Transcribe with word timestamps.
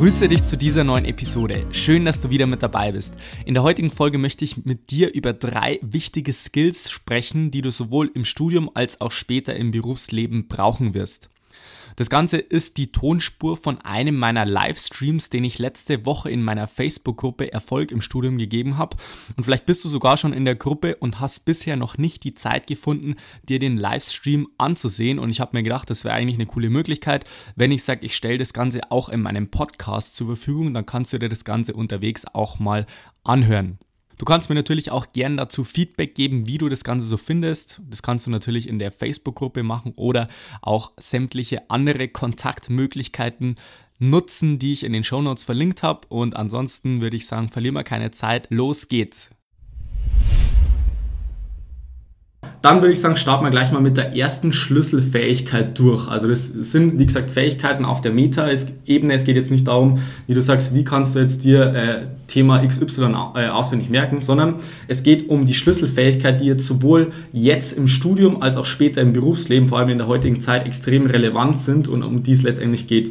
Grüße 0.00 0.30
dich 0.30 0.44
zu 0.44 0.56
dieser 0.56 0.82
neuen 0.82 1.04
Episode. 1.04 1.62
Schön, 1.72 2.06
dass 2.06 2.22
du 2.22 2.30
wieder 2.30 2.46
mit 2.46 2.62
dabei 2.62 2.90
bist. 2.90 3.18
In 3.44 3.52
der 3.52 3.62
heutigen 3.62 3.90
Folge 3.90 4.16
möchte 4.16 4.46
ich 4.46 4.64
mit 4.64 4.90
dir 4.90 5.12
über 5.12 5.34
drei 5.34 5.78
wichtige 5.82 6.32
Skills 6.32 6.90
sprechen, 6.90 7.50
die 7.50 7.60
du 7.60 7.70
sowohl 7.70 8.10
im 8.14 8.24
Studium 8.24 8.70
als 8.72 9.02
auch 9.02 9.12
später 9.12 9.54
im 9.54 9.72
Berufsleben 9.72 10.48
brauchen 10.48 10.94
wirst. 10.94 11.28
Das 12.00 12.08
Ganze 12.08 12.38
ist 12.38 12.78
die 12.78 12.92
Tonspur 12.92 13.58
von 13.58 13.78
einem 13.82 14.16
meiner 14.16 14.46
Livestreams, 14.46 15.28
den 15.28 15.44
ich 15.44 15.58
letzte 15.58 16.06
Woche 16.06 16.30
in 16.30 16.42
meiner 16.42 16.66
Facebook-Gruppe 16.66 17.52
Erfolg 17.52 17.90
im 17.90 18.00
Studium 18.00 18.38
gegeben 18.38 18.78
habe. 18.78 18.96
Und 19.36 19.44
vielleicht 19.44 19.66
bist 19.66 19.84
du 19.84 19.90
sogar 19.90 20.16
schon 20.16 20.32
in 20.32 20.46
der 20.46 20.54
Gruppe 20.54 20.96
und 20.96 21.20
hast 21.20 21.44
bisher 21.44 21.76
noch 21.76 21.98
nicht 21.98 22.24
die 22.24 22.32
Zeit 22.32 22.66
gefunden, 22.66 23.16
dir 23.46 23.58
den 23.58 23.76
Livestream 23.76 24.48
anzusehen. 24.56 25.18
Und 25.18 25.28
ich 25.28 25.40
habe 25.40 25.54
mir 25.54 25.62
gedacht, 25.62 25.90
das 25.90 26.04
wäre 26.04 26.14
eigentlich 26.14 26.38
eine 26.38 26.46
coole 26.46 26.70
Möglichkeit, 26.70 27.26
wenn 27.54 27.70
ich 27.70 27.84
sage, 27.84 28.06
ich 28.06 28.16
stelle 28.16 28.38
das 28.38 28.54
Ganze 28.54 28.90
auch 28.90 29.10
in 29.10 29.20
meinem 29.20 29.50
Podcast 29.50 30.16
zur 30.16 30.28
Verfügung, 30.28 30.72
dann 30.72 30.86
kannst 30.86 31.12
du 31.12 31.18
dir 31.18 31.28
das 31.28 31.44
Ganze 31.44 31.74
unterwegs 31.74 32.24
auch 32.32 32.58
mal 32.58 32.86
anhören. 33.24 33.78
Du 34.20 34.26
kannst 34.26 34.50
mir 34.50 34.54
natürlich 34.54 34.90
auch 34.90 35.12
gerne 35.14 35.36
dazu 35.36 35.64
Feedback 35.64 36.14
geben, 36.14 36.46
wie 36.46 36.58
du 36.58 36.68
das 36.68 36.84
Ganze 36.84 37.06
so 37.06 37.16
findest. 37.16 37.80
Das 37.88 38.02
kannst 38.02 38.26
du 38.26 38.30
natürlich 38.30 38.68
in 38.68 38.78
der 38.78 38.90
Facebook-Gruppe 38.90 39.62
machen 39.62 39.94
oder 39.96 40.28
auch 40.60 40.92
sämtliche 40.98 41.70
andere 41.70 42.06
Kontaktmöglichkeiten 42.06 43.56
nutzen, 43.98 44.58
die 44.58 44.74
ich 44.74 44.84
in 44.84 44.92
den 44.92 45.04
Show 45.04 45.22
Notes 45.22 45.44
verlinkt 45.44 45.82
habe. 45.82 46.06
Und 46.10 46.36
ansonsten 46.36 47.00
würde 47.00 47.16
ich 47.16 47.26
sagen, 47.26 47.48
verlieren 47.48 47.76
wir 47.76 47.82
keine 47.82 48.10
Zeit. 48.10 48.48
Los 48.50 48.88
geht's! 48.88 49.30
Dann 52.62 52.82
würde 52.82 52.92
ich 52.92 53.00
sagen, 53.00 53.16
starten 53.16 53.44
wir 53.44 53.50
gleich 53.50 53.72
mal 53.72 53.80
mit 53.80 53.96
der 53.96 54.14
ersten 54.14 54.52
Schlüsselfähigkeit 54.52 55.78
durch. 55.78 56.08
Also 56.08 56.28
das 56.28 56.44
sind, 56.44 56.98
wie 56.98 57.06
gesagt, 57.06 57.30
Fähigkeiten 57.30 57.86
auf 57.86 58.02
der 58.02 58.12
Meta-Ebene. 58.12 59.14
Es 59.14 59.24
geht 59.24 59.36
jetzt 59.36 59.50
nicht 59.50 59.66
darum, 59.66 60.00
wie 60.26 60.34
du 60.34 60.42
sagst, 60.42 60.74
wie 60.74 60.84
kannst 60.84 61.14
du 61.14 61.20
jetzt 61.20 61.42
dir 61.42 61.74
äh, 61.74 62.06
Thema 62.26 62.66
XY 62.66 63.14
äh, 63.34 63.48
auswendig 63.48 63.88
merken, 63.88 64.20
sondern 64.20 64.56
es 64.88 65.02
geht 65.02 65.30
um 65.30 65.46
die 65.46 65.54
Schlüsselfähigkeit, 65.54 66.40
die 66.42 66.46
jetzt 66.46 66.66
sowohl 66.66 67.12
jetzt 67.32 67.72
im 67.72 67.88
Studium 67.88 68.42
als 68.42 68.58
auch 68.58 68.66
später 68.66 69.00
im 69.00 69.14
Berufsleben, 69.14 69.68
vor 69.68 69.78
allem 69.78 69.88
in 69.88 69.98
der 69.98 70.06
heutigen 70.06 70.40
Zeit, 70.40 70.66
extrem 70.66 71.06
relevant 71.06 71.56
sind 71.56 71.88
und 71.88 72.02
um 72.02 72.22
die 72.22 72.32
es 72.32 72.42
letztendlich 72.42 72.86
geht. 72.86 73.10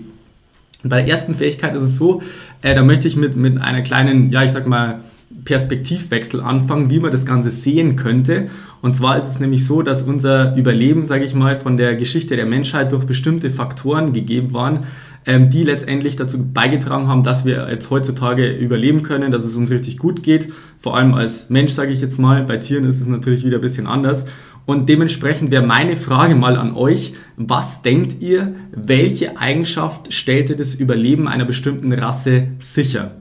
Bei 0.83 1.01
der 1.01 1.07
ersten 1.07 1.33
Fähigkeit 1.33 1.75
ist 1.75 1.83
es 1.83 1.95
so, 1.95 2.21
äh, 2.61 2.75
da 2.75 2.83
möchte 2.83 3.07
ich 3.07 3.15
mit, 3.15 3.35
mit 3.35 3.59
einer 3.59 3.81
kleinen, 3.81 4.31
ja, 4.31 4.43
ich 4.43 4.51
sag 4.51 4.67
mal, 4.67 5.01
Perspektivwechsel 5.45 6.41
anfangen, 6.41 6.89
wie 6.89 6.99
man 6.99 7.11
das 7.11 7.25
Ganze 7.25 7.51
sehen 7.51 7.95
könnte. 7.95 8.47
Und 8.81 8.95
zwar 8.95 9.17
ist 9.17 9.27
es 9.27 9.39
nämlich 9.39 9.65
so, 9.65 9.81
dass 9.81 10.03
unser 10.03 10.55
Überleben, 10.55 11.03
sage 11.03 11.23
ich 11.23 11.35
mal, 11.35 11.55
von 11.55 11.77
der 11.77 11.95
Geschichte 11.95 12.35
der 12.35 12.45
Menschheit 12.45 12.91
durch 12.91 13.05
bestimmte 13.05 13.49
Faktoren 13.49 14.11
gegeben 14.11 14.53
waren, 14.53 14.81
ähm, 15.25 15.49
die 15.49 15.63
letztendlich 15.63 16.15
dazu 16.15 16.51
beigetragen 16.51 17.07
haben, 17.07 17.23
dass 17.23 17.45
wir 17.45 17.67
jetzt 17.69 17.89
heutzutage 17.91 18.51
überleben 18.51 19.03
können, 19.03 19.31
dass 19.31 19.45
es 19.45 19.55
uns 19.55 19.69
richtig 19.69 19.97
gut 19.97 20.23
geht. 20.23 20.51
Vor 20.79 20.97
allem 20.97 21.13
als 21.13 21.49
Mensch, 21.49 21.73
sage 21.73 21.91
ich 21.91 22.01
jetzt 22.01 22.17
mal. 22.17 22.43
Bei 22.43 22.57
Tieren 22.57 22.85
ist 22.85 22.99
es 22.99 23.07
natürlich 23.07 23.45
wieder 23.45 23.59
ein 23.59 23.61
bisschen 23.61 23.85
anders. 23.85 24.25
Und 24.65 24.89
dementsprechend 24.89 25.51
wäre 25.51 25.65
meine 25.65 25.95
Frage 25.95 26.35
mal 26.35 26.55
an 26.55 26.75
euch, 26.75 27.13
was 27.37 27.81
denkt 27.81 28.21
ihr, 28.21 28.55
welche 28.71 29.37
Eigenschaft 29.37 30.13
stellte 30.13 30.55
das 30.55 30.75
Überleben 30.75 31.27
einer 31.27 31.45
bestimmten 31.45 31.91
Rasse 31.93 32.49
sicher? 32.59 33.18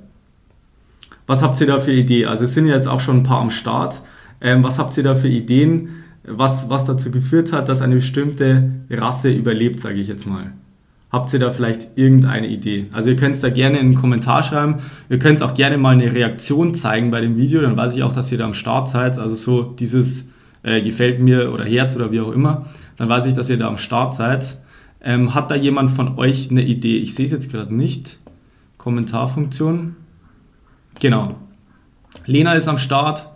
Was 1.29 1.43
habt 1.43 1.61
ihr 1.61 1.67
da 1.67 1.79
für 1.79 1.93
Ideen? 1.93 2.27
Also 2.27 2.45
es 2.45 2.55
sind 2.55 2.67
ja 2.67 2.75
jetzt 2.75 2.89
auch 2.89 3.01
schon 3.01 3.19
ein 3.19 3.23
paar 3.23 3.41
am 3.41 3.51
Start. 3.51 4.01
Ähm, 4.41 4.65
was 4.65 4.79
habt 4.79 4.97
ihr 4.97 5.03
da 5.03 5.15
für 5.15 5.29
Ideen, 5.29 5.91
was, 6.25 6.71
was 6.71 6.87
dazu 6.87 7.11
geführt 7.11 7.53
hat, 7.53 7.69
dass 7.69 7.83
eine 7.83 7.97
bestimmte 7.97 8.71
Rasse 8.91 9.31
überlebt, 9.31 9.79
sage 9.79 10.01
ich 10.01 10.09
jetzt 10.09 10.27
mal? 10.27 10.53
Habt 11.13 11.31
ihr 11.35 11.39
da 11.39 11.51
vielleicht 11.51 11.99
irgendeine 11.99 12.49
Idee? 12.49 12.87
Also 12.93 13.11
ihr 13.11 13.17
könnt 13.17 13.35
es 13.35 13.43
da 13.43 13.51
gerne 13.51 13.77
in 13.77 13.87
einen 13.87 13.95
Kommentar 13.95 14.43
schreiben. 14.43 14.77
Ihr 15.11 15.19
könnt 15.19 15.43
auch 15.43 15.53
gerne 15.53 15.77
mal 15.77 15.91
eine 15.91 16.13
Reaktion 16.13 16.75
zeigen 16.75 17.11
bei 17.11 17.21
dem 17.21 17.37
Video, 17.37 17.61
dann 17.61 17.77
weiß 17.77 17.95
ich 17.95 18.03
auch, 18.03 18.13
dass 18.15 18.33
ihr 18.33 18.39
da 18.39 18.47
am 18.47 18.55
Start 18.55 18.89
seid. 18.89 19.19
Also 19.19 19.35
so 19.35 19.63
dieses 19.63 20.31
äh, 20.63 20.81
gefällt 20.81 21.21
mir 21.21 21.53
oder 21.53 21.65
Herz 21.65 21.95
oder 21.95 22.11
wie 22.11 22.21
auch 22.21 22.33
immer, 22.33 22.65
dann 22.97 23.11
weiß 23.11 23.27
ich, 23.27 23.35
dass 23.35 23.51
ihr 23.51 23.59
da 23.59 23.69
am 23.69 23.79
Start 23.79 24.15
seid. 24.15 24.57
Ähm, 25.03 25.35
hat 25.35 25.51
da 25.51 25.57
jemand 25.57 25.91
von 25.91 26.17
euch 26.17 26.51
eine 26.51 26.63
Idee? 26.63 26.97
Ich 26.97 27.15
sehe 27.15 27.27
es 27.27 27.33
jetzt 27.33 27.53
gerade 27.53 27.75
nicht. 27.75 28.19
Kommentarfunktion. 28.79 29.97
Genau. 31.01 31.35
Lena 32.27 32.55
ist 32.55 32.67
am 32.67 32.79
Start. 32.79 33.29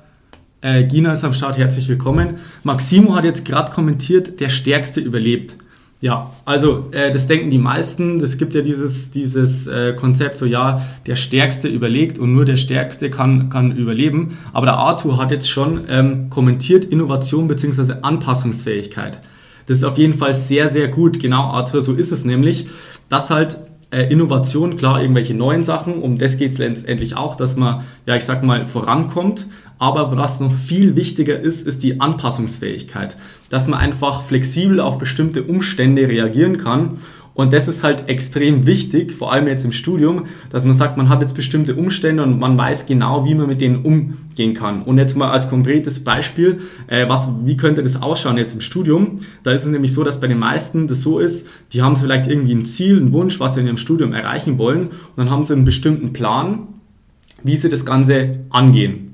Äh, 0.61 0.84
Gina 0.84 1.12
ist 1.12 1.25
am 1.25 1.33
Start. 1.33 1.59
Herzlich 1.59 1.89
willkommen. 1.89 2.39
Maximo 2.65 3.15
hat 3.15 3.25
jetzt 3.25 3.45
gerade 3.45 3.71
kommentiert, 3.71 4.41
der 4.41 4.49
Stärkste 4.49 5.00
überlebt. 5.00 5.56
Ja, 6.00 6.33
also 6.45 6.89
äh, 6.91 7.12
das 7.12 7.28
denken 7.28 7.50
die 7.50 7.59
meisten. 7.59 8.17
Es 8.21 8.37
gibt 8.37 8.55
ja 8.55 8.62
dieses, 8.62 9.12
dieses 9.12 9.69
äh, 9.69 9.95
Konzept, 9.95 10.37
so 10.37 10.47
ja, 10.47 10.83
der 11.06 11.15
Stärkste 11.15 11.69
überlegt 11.69 12.19
und 12.19 12.33
nur 12.33 12.45
der 12.45 12.56
Stärkste 12.56 13.11
kann, 13.11 13.49
kann 13.50 13.77
überleben. 13.77 14.39
Aber 14.53 14.67
der 14.67 14.75
Arthur 14.75 15.17
hat 15.19 15.31
jetzt 15.31 15.49
schon 15.49 15.83
ähm, 15.89 16.31
kommentiert 16.31 16.84
Innovation 16.84 17.47
bzw. 17.47 17.94
Anpassungsfähigkeit. 18.03 19.21
Das 19.67 19.79
ist 19.79 19.84
auf 19.84 19.99
jeden 19.99 20.15
Fall 20.15 20.34
sehr, 20.34 20.69
sehr 20.69 20.89
gut. 20.89 21.21
Genau, 21.21 21.44
Arthur, 21.44 21.81
so 21.81 21.93
ist 21.93 22.11
es 22.11 22.25
nämlich, 22.25 22.67
dass 23.09 23.31
halt 23.31 23.59
äh, 23.93 24.11
Innovation, 24.11 24.77
klar, 24.77 25.01
irgendwelche 25.01 25.35
neuen 25.35 25.63
Sachen, 25.63 26.03
um 26.03 26.19
das 26.19 26.39
geht 26.39 26.53
es 26.53 26.59
letztendlich 26.59 27.17
auch, 27.17 27.37
dass 27.37 27.57
man, 27.57 27.83
ja, 28.07 28.17
ich 28.17 28.25
sag 28.25 28.43
mal, 28.43 28.65
vorankommt. 28.65 29.47
Aber 29.79 30.17
was 30.17 30.41
noch 30.41 30.55
viel 30.55 30.97
wichtiger 30.97 31.39
ist, 31.39 31.67
ist 31.67 31.83
die 31.83 32.01
Anpassungsfähigkeit. 32.01 33.17
Dass 33.51 33.67
man 33.67 33.81
einfach 33.81 34.23
flexibel 34.23 34.81
auf 34.81 34.97
bestimmte 34.97 35.43
Umstände 35.43 36.09
reagieren 36.09 36.57
kann 36.57 36.99
und 37.34 37.53
das 37.53 37.66
ist 37.66 37.82
halt 37.82 38.09
extrem 38.09 38.66
wichtig, 38.66 39.12
vor 39.12 39.32
allem 39.32 39.47
jetzt 39.47 39.65
im 39.65 39.72
Studium, 39.72 40.26
dass 40.50 40.65
man 40.65 40.75
sagt, 40.75 40.97
man 40.98 41.09
hat 41.09 41.22
jetzt 41.22 41.34
bestimmte 41.34 41.75
Umstände 41.75 42.22
und 42.22 42.38
man 42.38 42.59
weiß 42.59 42.87
genau, 42.87 43.25
wie 43.25 43.34
man 43.34 43.47
mit 43.47 43.60
denen 43.60 43.84
umgehen 43.84 44.53
kann. 44.53 44.82
Und 44.82 44.98
jetzt 44.98 45.16
mal 45.16 45.31
als 45.31 45.48
konkretes 45.48 46.04
Beispiel, 46.04 46.60
äh, 46.88 47.09
was, 47.09 47.28
wie 47.44 47.56
könnte 47.56 47.82
das 47.82 48.03
ausschauen 48.03 48.37
jetzt 48.37 48.53
im 48.53 48.60
Studium? 48.60 49.16
Da 49.43 49.53
ist 49.53 49.65
es 49.65 49.70
nämlich 49.70 49.94
so, 49.94 50.04
dass 50.04 50.20
bei 50.20 50.26
den 50.26 50.38
meisten 50.38 50.87
das 50.87 51.00
so 51.00 51.19
ist, 51.19 51.48
die 51.72 51.82
haben 51.82 51.97
vielleicht 51.97 52.26
irgendwie 52.26 52.54
ein 52.54 52.66
Ziel, 52.66 52.98
einen 52.98 53.12
Wunsch, 53.12 53.41
was 53.41 53.54
sie 53.54 53.60
in 53.60 53.66
ihrem 53.66 53.78
Studium 53.78 54.12
erreichen 54.12 54.59
wollen 54.59 54.88
und 54.88 55.16
dann 55.16 55.31
haben 55.31 55.44
sie 55.44 55.54
einen 55.54 55.64
bestimmten 55.64 56.12
Plan, 56.12 56.69
wie 57.43 57.56
sie 57.56 57.70
das 57.70 57.87
Ganze 57.87 58.41
angehen. 58.50 59.12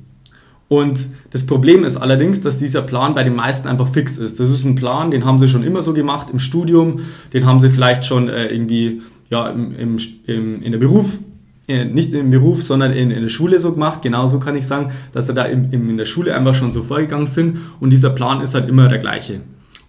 Und 0.69 1.09
das 1.31 1.47
Problem 1.47 1.83
ist 1.83 1.97
allerdings, 1.97 2.43
dass 2.43 2.59
dieser 2.59 2.83
Plan 2.83 3.15
bei 3.15 3.25
den 3.25 3.35
meisten 3.35 3.69
einfach 3.69 3.89
fix 3.89 4.19
ist. 4.19 4.39
Das 4.39 4.51
ist 4.51 4.65
ein 4.65 4.75
Plan, 4.75 5.11
den 5.11 5.25
haben 5.25 5.39
sie 5.39 5.49
schon 5.49 5.63
immer 5.63 5.83
so 5.83 5.95
gemacht 5.95 6.29
im 6.31 6.39
Studium, 6.39 7.01
den 7.33 7.47
haben 7.47 7.59
sie 7.59 7.71
vielleicht 7.71 8.05
schon 8.05 8.29
äh, 8.29 8.49
irgendwie 8.49 9.01
ja, 9.31 9.49
im, 9.49 9.99
im, 10.27 10.63
in 10.63 10.73
der 10.73 10.79
Beruf, 10.79 11.19
äh, 11.69 11.87
nicht 11.87 12.13
im 12.13 12.31
Beruf, 12.31 12.63
sondern 12.63 12.93
in, 12.93 13.11
in 13.11 13.23
der 13.23 13.29
Schule 13.31 13.59
so 13.59 13.73
gemacht. 13.73 14.03
Genauso 14.03 14.39
kann 14.41 14.57
ich 14.57 14.67
sagen, 14.67 14.93
dass 15.13 15.27
sie 15.27 15.35
da 15.35 15.45
in 15.45 15.97
der 15.97 16.05
Schule 16.05 16.35
einfach 16.35 16.55
schon 16.55 16.71
so 16.71 16.83
vorgegangen 16.83 17.29
sind 17.29 17.59
und 17.81 17.91
dieser 17.91 18.11
Plan 18.11 18.43
ist 18.43 18.55
halt 18.55 18.69
immer 18.69 18.89
der 18.89 18.99
gleiche. 18.99 19.41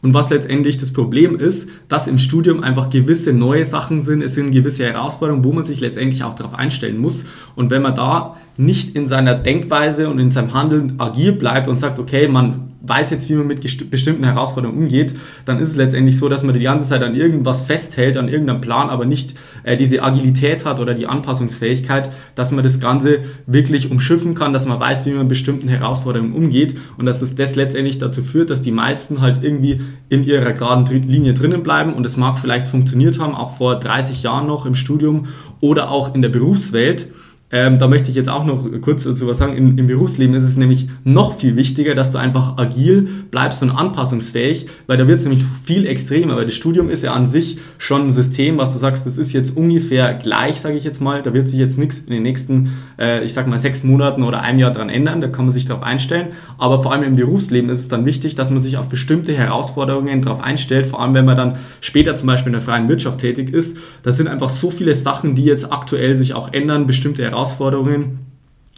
Und 0.02 0.14
was 0.14 0.30
letztendlich 0.30 0.78
das 0.78 0.94
Problem 0.94 1.36
ist, 1.36 1.70
dass 1.90 2.08
im 2.08 2.20
Studium 2.20 2.64
einfach 2.64 2.90
gewisse 2.90 3.34
neue 3.34 3.66
Sachen 3.66 4.02
sind, 4.02 4.22
es 4.22 4.34
sind 4.34 4.52
gewisse 4.52 4.86
Herausforderungen, 4.86 5.44
wo 5.44 5.52
man 5.52 5.64
sich 5.64 5.82
letztendlich 5.82 6.24
auch 6.24 6.34
darauf 6.34 6.54
einstellen 6.54 7.00
muss. 7.00 7.26
Und 7.56 7.70
wenn 7.70 7.82
man 7.82 7.96
da 7.96 8.38
nicht 8.56 8.96
in 8.96 9.08
seiner 9.08 9.36
Denkweise 9.36 10.10
und 10.10 10.20
in 10.20 10.32
seinem 10.32 10.54
Handeln 10.54 10.94
agil 11.00 11.34
bleibt 11.34 11.68
und 11.68 11.80
sagt, 11.80 12.00
okay, 12.00 12.30
man 12.30 12.69
weiß 12.82 13.10
jetzt, 13.10 13.30
wie 13.30 13.34
man 13.34 13.48
mit 13.48 13.62
bestimmten 13.92 14.24
Herausforderungen 14.24 14.84
umgeht, 14.84 15.14
dann 15.46 15.60
ist 15.60 15.70
es 15.70 15.76
letztendlich 15.76 16.18
so, 16.18 16.30
dass 16.30 16.44
man 16.44 16.54
die 16.54 16.64
ganze 16.64 16.88
Zeit 16.88 17.04
an 17.04 17.16
irgendwas 17.16 17.62
festhält, 17.62 18.16
an 18.16 18.30
irgendeinem 18.30 18.62
Plan, 18.62 18.90
aber 18.90 19.06
nicht 19.06 19.36
äh, 19.64 19.76
diese 19.76 20.02
Agilität 20.02 20.66
hat 20.66 20.80
oder 20.80 20.94
die 20.94 21.08
Anpassungsfähigkeit, 21.08 22.10
dass 22.36 22.52
man 22.52 22.64
das 22.64 22.80
Ganze 22.80 23.20
wirklich 23.46 23.92
umschiffen 23.92 24.34
kann, 24.34 24.54
dass 24.54 24.66
man 24.66 24.80
weiß, 24.80 25.06
wie 25.06 25.12
man 25.12 25.20
mit 25.20 25.30
bestimmten 25.30 25.68
Herausforderungen 25.68 26.34
umgeht 26.34 26.76
und 26.98 27.06
dass 27.06 27.22
es 27.22 27.36
das 27.36 27.56
letztendlich 27.56 27.98
dazu 27.98 28.24
führt, 28.24 28.50
dass 28.50 28.62
die 28.62 28.72
meisten 28.72 29.22
halt 29.22 29.44
irgendwie 29.44 29.82
in 30.08 30.24
ihrer 30.24 30.54
geraden 30.54 30.86
Linie 30.86 31.34
drinnen 31.34 31.64
bleiben 31.64 31.94
und 31.94 32.06
es 32.06 32.18
mag 32.18 32.40
vielleicht 32.40 32.68
funktioniert 32.68 33.20
haben, 33.20 33.36
auch 33.36 33.58
vor 33.58 33.76
30 33.76 34.24
Jahren 34.24 34.48
noch 34.48 34.66
im 34.66 34.76
Studium 34.76 35.28
oder 35.60 35.92
auch 35.92 36.16
in 36.16 36.22
der 36.22 36.30
Berufswelt 36.30 37.08
ähm, 37.52 37.80
da 37.80 37.88
möchte 37.88 38.12
ich 38.12 38.16
jetzt 38.16 38.30
auch 38.30 38.46
noch 38.46 38.68
kurz 38.82 39.04
dazu 39.04 39.26
was 39.28 39.40
sagen. 39.40 39.58
Im, 39.58 39.78
Im, 39.78 39.88
Berufsleben 39.88 40.36
ist 40.36 40.44
es 40.44 40.56
nämlich 40.56 40.88
noch 41.04 41.36
viel 41.40 41.56
wichtiger, 41.56 41.96
dass 41.96 42.12
du 42.12 42.20
einfach 42.20 42.58
agil 42.58 43.10
bleibst 43.32 43.64
und 43.64 43.72
anpassungsfähig, 43.72 44.68
weil 44.86 44.98
da 44.98 45.08
wird 45.08 45.18
es 45.18 45.26
nämlich 45.26 45.44
viel 45.64 45.88
extremer, 45.88 46.36
weil 46.36 46.46
das 46.46 46.54
Studium 46.54 46.92
ist 46.92 47.04
ja 47.04 47.14
an 47.14 47.26
sich 47.26 47.58
schon 47.80 48.04
ein 48.04 48.10
System, 48.12 48.60
was 48.60 48.74
du 48.74 48.80
sagst, 48.80 49.08
das 49.08 49.18
ist 49.18 49.34
jetzt 49.34 49.58
ungefähr 49.58 50.14
gleich, 50.14 50.62
sage 50.62 50.76
ich 50.76 50.84
jetzt 50.84 51.02
mal. 51.02 51.24
Da 51.24 51.34
wird 51.34 51.48
sich 51.48 51.58
jetzt 51.58 51.80
nichts 51.80 51.98
in 51.98 52.14
den 52.14 52.22
nächsten, 52.22 52.74
äh, 53.00 53.24
ich 53.24 53.34
sag 53.34 53.48
mal, 53.48 53.58
sechs 53.58 53.84
Monaten 53.84 54.22
oder 54.22 54.42
einem 54.42 54.60
Jahr 54.60 54.72
dran 54.72 54.90
ändern. 54.90 55.20
Da 55.20 55.28
kann 55.28 55.46
man 55.46 55.52
sich 55.52 55.66
darauf 55.66 55.82
einstellen. 55.82 56.28
Aber 56.60 56.84
vor 56.84 56.94
allem 56.94 57.04
im 57.04 57.16
Berufsleben 57.16 57.72
ist 57.72 57.80
es 57.80 57.88
dann 57.88 58.06
wichtig, 58.06 58.36
dass 58.36 58.52
man 58.52 58.60
sich 58.60 58.78
auf 58.78 58.90
bestimmte 58.90 59.34
Herausforderungen 59.34 60.22
darauf 60.22 60.42
einstellt, 60.42 60.86
vor 60.86 61.02
allem 61.02 61.16
wenn 61.16 61.26
man 61.26 61.36
dann 61.36 61.58
später 61.82 62.14
zum 62.14 62.28
Beispiel 62.28 62.50
in 62.50 62.54
der 62.54 62.62
freien 62.62 62.88
Wirtschaft 62.90 63.20
tätig 63.20 63.52
ist. 63.52 63.78
Da 64.04 64.12
sind 64.12 64.28
einfach 64.28 64.50
so 64.50 64.70
viele 64.70 64.94
Sachen, 64.94 65.34
die 65.34 65.46
jetzt 65.46 65.72
aktuell 65.72 66.16
sich 66.16 66.36
auch 66.36 66.54
ändern, 66.54 66.86
bestimmte 66.86 67.24
Herausforderungen 67.24 67.39
Herausforderungen, 67.40 68.29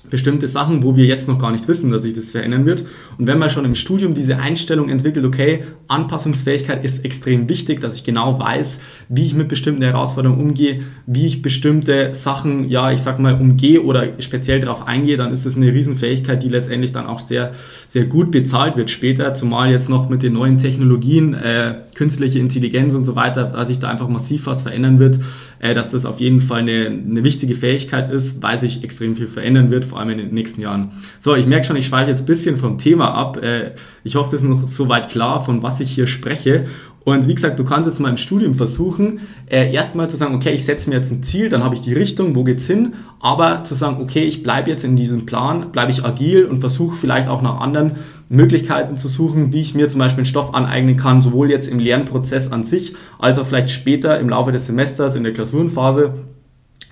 bestimmte 0.09 0.48
Sachen, 0.48 0.83
wo 0.83 0.95
wir 0.95 1.06
jetzt 1.06 1.27
noch 1.27 1.39
gar 1.39 1.51
nicht 1.51 1.68
wissen, 1.68 1.92
dass 1.92 2.01
sich 2.01 2.13
das 2.13 2.31
verändern 2.31 2.65
wird. 2.65 2.83
Und 3.18 3.27
wenn 3.27 3.38
man 3.38 3.50
schon 3.50 3.65
im 3.65 3.75
Studium 3.75 4.13
diese 4.13 4.38
Einstellung 4.38 4.89
entwickelt, 4.89 5.25
okay, 5.25 5.63
Anpassungsfähigkeit 5.88 6.83
ist 6.83 7.06
extrem 7.06 7.48
wichtig, 7.50 7.80
dass 7.80 7.95
ich 7.95 8.03
genau 8.03 8.39
weiß, 8.39 8.80
wie 9.09 9.25
ich 9.25 9.36
mit 9.36 9.48
bestimmten 9.48 9.83
Herausforderungen 9.83 10.42
umgehe, 10.42 10.80
wie 11.06 11.27
ich 11.27 11.42
bestimmte 11.42 12.15
Sachen, 12.15 12.69
ja, 12.69 12.92
ich 12.92 13.01
sag 13.01 13.19
mal, 13.19 13.36
umgehe 13.39 13.81
oder 13.81 14.07
speziell 14.19 14.59
darauf 14.59 14.88
eingehe, 14.88 15.18
dann 15.18 15.31
ist 15.31 15.45
das 15.45 15.56
eine 15.56 15.71
Riesenfähigkeit, 15.71 16.42
die 16.42 16.50
letztendlich 16.50 16.92
dann 16.92 17.06
auch 17.06 17.19
sehr, 17.19 17.51
sehr 17.88 18.06
gut 18.06 18.31
bezahlt 18.31 18.77
wird 18.77 18.89
später, 18.89 19.33
zumal 19.33 19.71
jetzt 19.71 19.89
noch 19.89 20.09
mit 20.09 20.24
den 20.24 20.33
neuen 20.33 20.57
Technologien, 20.57 21.33
äh, 21.33 21.75
künstliche 21.94 22.39
Intelligenz 22.39 22.94
und 22.94 23.04
so 23.04 23.15
weiter, 23.15 23.44
dass 23.44 23.68
sich 23.68 23.80
da 23.80 23.89
einfach 23.89 24.07
massiv 24.07 24.47
was 24.47 24.63
verändern 24.63 25.00
wird, 25.00 25.19
äh, 25.59 25.74
dass 25.74 25.92
das 25.92 26.06
auf 26.06 26.19
jeden 26.19 26.39
Fall 26.39 26.62
eine, 26.62 26.88
eine 26.88 27.24
wichtige 27.24 27.54
Fähigkeit 27.54 28.12
ist, 28.12 28.42
weil 28.42 28.57
sich 28.57 28.83
extrem 28.83 29.15
viel 29.15 29.27
verändern 29.27 29.69
wird, 29.69 29.91
vor 29.92 30.00
allem 30.00 30.10
in 30.10 30.18
den 30.18 30.34
nächsten 30.34 30.62
Jahren. 30.62 30.94
So, 31.20 31.36
ich 31.36 31.46
merke 31.46 31.66
schon, 31.66 31.76
ich 31.76 31.86
schweife 31.86 32.10
jetzt 32.10 32.22
ein 32.22 32.26
bisschen 32.26 32.56
vom 32.56 32.78
Thema 32.78 33.14
ab. 33.14 33.38
Äh, 33.38 33.72
ich 34.04 34.16
hoffe, 34.16 34.32
das 34.32 34.42
ist 34.42 34.50
noch 34.50 34.68
soweit 34.68 35.10
klar, 35.10 35.44
von 35.44 35.62
was 35.62 35.82
ich 35.82 35.92
hier 35.92 36.08
spreche. 36.08 36.66
Und 37.04 37.28
wie 37.28 37.34
gesagt, 37.34 37.60
du 37.60 37.66
kannst 37.66 37.90
jetzt 37.90 38.00
mal 38.00 38.10
im 38.10 38.18
Studium 38.18 38.54
versuchen, 38.54 39.22
äh, 39.48 39.74
erstmal 39.74 40.10
zu 40.10 40.18
sagen, 40.18 40.36
okay, 40.36 40.52
ich 40.52 40.66
setze 40.66 40.90
mir 40.90 40.96
jetzt 40.96 41.12
ein 41.12 41.24
Ziel, 41.24 41.50
dann 41.50 41.64
habe 41.64 41.74
ich 41.76 41.82
die 41.82 41.94
Richtung, 41.94 42.36
wo 42.36 42.44
geht's 42.44 42.68
hin, 42.68 42.94
aber 43.20 43.64
zu 43.64 43.74
sagen, 43.74 43.98
okay, 44.02 44.24
ich 44.24 44.44
bleibe 44.44 44.70
jetzt 44.70 44.84
in 44.84 44.96
diesem 44.96 45.26
Plan, 45.26 45.72
bleibe 45.72 45.92
ich 45.92 46.06
agil 46.06 46.46
und 46.46 46.60
versuche 46.60 46.96
vielleicht 46.96 47.28
auch 47.28 47.42
nach 47.42 47.60
anderen 47.60 47.94
Möglichkeiten 48.30 48.98
zu 48.98 49.08
suchen, 49.08 49.52
wie 49.52 49.62
ich 49.62 49.74
mir 49.74 49.90
zum 49.90 50.00
Beispiel 50.00 50.20
einen 50.20 50.26
Stoff 50.26 50.54
aneignen 50.54 50.96
kann, 50.96 51.22
sowohl 51.22 51.50
jetzt 51.50 51.68
im 51.68 51.80
Lernprozess 51.80 52.52
an 52.52 52.64
sich, 52.64 52.94
als 53.20 53.40
auch 53.40 53.48
vielleicht 53.48 53.72
später 53.72 54.20
im 54.20 54.30
Laufe 54.30 54.52
des 54.52 54.68
Semesters 54.68 55.16
in 55.16 55.24
der 55.24 55.34
Klausurenphase 55.34 56.14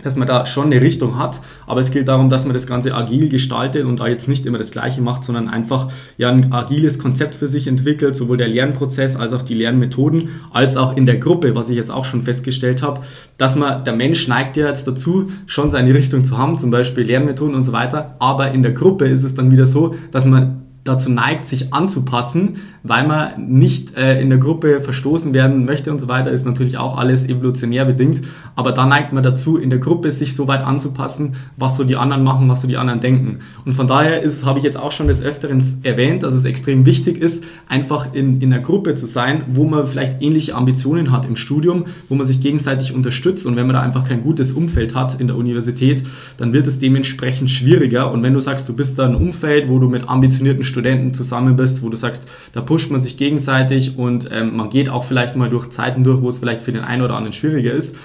dass 0.03 0.15
man 0.15 0.27
da 0.27 0.45
schon 0.45 0.65
eine 0.65 0.81
Richtung 0.81 1.17
hat, 1.17 1.39
aber 1.67 1.79
es 1.79 1.91
geht 1.91 2.07
darum, 2.07 2.29
dass 2.29 2.45
man 2.45 2.53
das 2.53 2.67
Ganze 2.67 2.93
agil 2.93 3.29
gestaltet 3.29 3.85
und 3.85 3.99
da 3.99 4.07
jetzt 4.07 4.27
nicht 4.27 4.45
immer 4.45 4.57
das 4.57 4.71
Gleiche 4.71 5.01
macht, 5.01 5.23
sondern 5.23 5.49
einfach 5.49 5.91
ja 6.17 6.29
ein 6.29 6.51
agiles 6.51 6.99
Konzept 6.99 7.35
für 7.35 7.47
sich 7.47 7.67
entwickelt, 7.67 8.15
sowohl 8.15 8.37
der 8.37 8.47
Lernprozess 8.47 9.15
als 9.15 9.33
auch 9.33 9.41
die 9.41 9.53
Lernmethoden, 9.53 10.29
als 10.51 10.77
auch 10.77 10.95
in 10.95 11.05
der 11.05 11.17
Gruppe, 11.17 11.55
was 11.55 11.69
ich 11.69 11.75
jetzt 11.75 11.91
auch 11.91 12.05
schon 12.05 12.21
festgestellt 12.21 12.81
habe, 12.81 13.01
dass 13.37 13.55
man, 13.55 13.83
der 13.83 13.93
Mensch 13.93 14.27
neigt 14.27 14.57
ja 14.57 14.67
jetzt 14.67 14.87
dazu, 14.87 15.29
schon 15.45 15.71
seine 15.71 15.93
Richtung 15.93 16.23
zu 16.23 16.37
haben, 16.37 16.57
zum 16.57 16.71
Beispiel 16.71 17.03
Lernmethoden 17.03 17.55
und 17.55 17.63
so 17.63 17.71
weiter, 17.71 18.15
aber 18.19 18.51
in 18.51 18.63
der 18.63 18.73
Gruppe 18.73 19.05
ist 19.07 19.23
es 19.23 19.35
dann 19.35 19.51
wieder 19.51 19.67
so, 19.67 19.95
dass 20.11 20.25
man 20.25 20.58
dazu 20.89 21.09
neigt, 21.11 21.45
sich 21.45 21.73
anzupassen, 21.73 22.57
weil 22.83 23.07
man 23.07 23.47
nicht 23.47 23.95
äh, 23.95 24.21
in 24.21 24.29
der 24.29 24.39
Gruppe 24.39 24.81
verstoßen 24.81 25.33
werden 25.33 25.65
möchte 25.65 25.91
und 25.91 25.99
so 25.99 26.07
weiter, 26.07 26.31
ist 26.31 26.45
natürlich 26.45 26.77
auch 26.77 26.97
alles 26.97 27.27
evolutionär 27.27 27.85
bedingt. 27.85 28.21
Aber 28.55 28.71
da 28.71 28.85
neigt 28.85 29.13
man 29.13 29.23
dazu, 29.23 29.57
in 29.57 29.69
der 29.69 29.79
Gruppe 29.79 30.11
sich 30.11 30.35
so 30.35 30.47
weit 30.47 30.61
anzupassen, 30.61 31.33
was 31.57 31.77
so 31.77 31.83
die 31.83 31.95
anderen 31.95 32.23
machen, 32.23 32.49
was 32.49 32.61
so 32.61 32.67
die 32.67 32.77
anderen 32.77 32.99
denken. 32.99 33.39
Und 33.65 33.73
von 33.73 33.87
daher 33.87 34.21
habe 34.45 34.59
ich 34.59 34.65
jetzt 34.65 34.77
auch 34.77 34.91
schon 34.91 35.07
des 35.07 35.21
Öfteren 35.21 35.79
erwähnt, 35.83 36.23
dass 36.23 36.33
es 36.33 36.45
extrem 36.45 36.85
wichtig 36.85 37.17
ist, 37.17 37.43
einfach 37.67 38.13
in, 38.13 38.41
in 38.41 38.51
einer 38.51 38.63
Gruppe 38.63 38.95
zu 38.95 39.05
sein, 39.05 39.43
wo 39.53 39.65
man 39.65 39.85
vielleicht 39.87 40.21
ähnliche 40.21 40.55
Ambitionen 40.55 41.11
hat 41.11 41.25
im 41.25 41.35
Studium, 41.35 41.85
wo 42.07 42.15
man 42.15 42.25
sich 42.25 42.41
gegenseitig 42.41 42.93
unterstützt. 42.93 43.45
Und 43.45 43.55
wenn 43.55 43.67
man 43.67 43.75
da 43.75 43.81
einfach 43.81 44.07
kein 44.07 44.21
gutes 44.21 44.53
Umfeld 44.53 44.95
hat 44.95 45.19
in 45.19 45.27
der 45.27 45.35
Universität, 45.35 46.03
dann 46.37 46.53
wird 46.53 46.67
es 46.67 46.79
dementsprechend 46.79 47.49
schwieriger. 47.49 48.11
Und 48.11 48.23
wenn 48.23 48.33
du 48.33 48.39
sagst, 48.39 48.67
du 48.67 48.75
bist 48.75 48.97
da 48.97 49.05
ein 49.05 49.15
Umfeld, 49.15 49.69
wo 49.69 49.79
du 49.79 49.87
mit 49.87 50.09
ambitionierten 50.09 50.63
Studenten 50.63 50.78
zusammen 51.13 51.55
bist, 51.55 51.81
wo 51.81 51.89
du 51.89 51.97
sagst, 51.97 52.27
da 52.53 52.61
pusht 52.61 52.91
man 52.91 52.99
sich 52.99 53.17
gegenseitig 53.17 53.97
und 53.97 54.29
ähm, 54.31 54.55
man 54.55 54.69
geht 54.69 54.89
auch 54.89 55.03
vielleicht 55.03 55.35
mal 55.35 55.49
durch 55.49 55.69
Zeiten 55.69 56.03
durch, 56.03 56.21
wo 56.21 56.29
es 56.29 56.39
vielleicht 56.39 56.61
für 56.61 56.71
den 56.71 56.83
einen 56.83 57.01
oder 57.01 57.15
anderen 57.15 57.33
schwieriger 57.33 57.71
ist, 57.71 57.95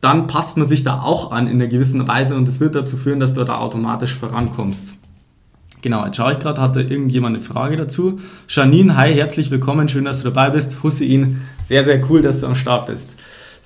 dann 0.00 0.26
passt 0.26 0.56
man 0.56 0.66
sich 0.66 0.84
da 0.84 1.00
auch 1.00 1.32
an 1.32 1.46
in 1.46 1.54
einer 1.54 1.66
gewissen 1.66 2.06
Weise 2.06 2.36
und 2.36 2.48
es 2.48 2.60
wird 2.60 2.74
dazu 2.74 2.96
führen, 2.96 3.20
dass 3.20 3.34
du 3.34 3.44
da 3.44 3.58
automatisch 3.58 4.14
vorankommst. 4.14 4.96
Genau, 5.80 6.04
jetzt 6.04 6.16
schaue 6.16 6.32
ich 6.32 6.38
gerade, 6.40 6.60
hatte 6.60 6.82
irgendjemand 6.82 7.36
eine 7.36 7.44
Frage 7.44 7.76
dazu? 7.76 8.18
Janine, 8.48 8.96
hi, 8.96 9.14
herzlich 9.14 9.50
willkommen, 9.50 9.88
schön, 9.88 10.04
dass 10.04 10.18
du 10.18 10.24
dabei 10.24 10.50
bist. 10.50 10.82
Hussein, 10.82 11.42
sehr, 11.60 11.84
sehr 11.84 12.00
cool, 12.10 12.20
dass 12.20 12.40
du 12.40 12.46
am 12.46 12.56
Start 12.56 12.86
bist. 12.86 13.10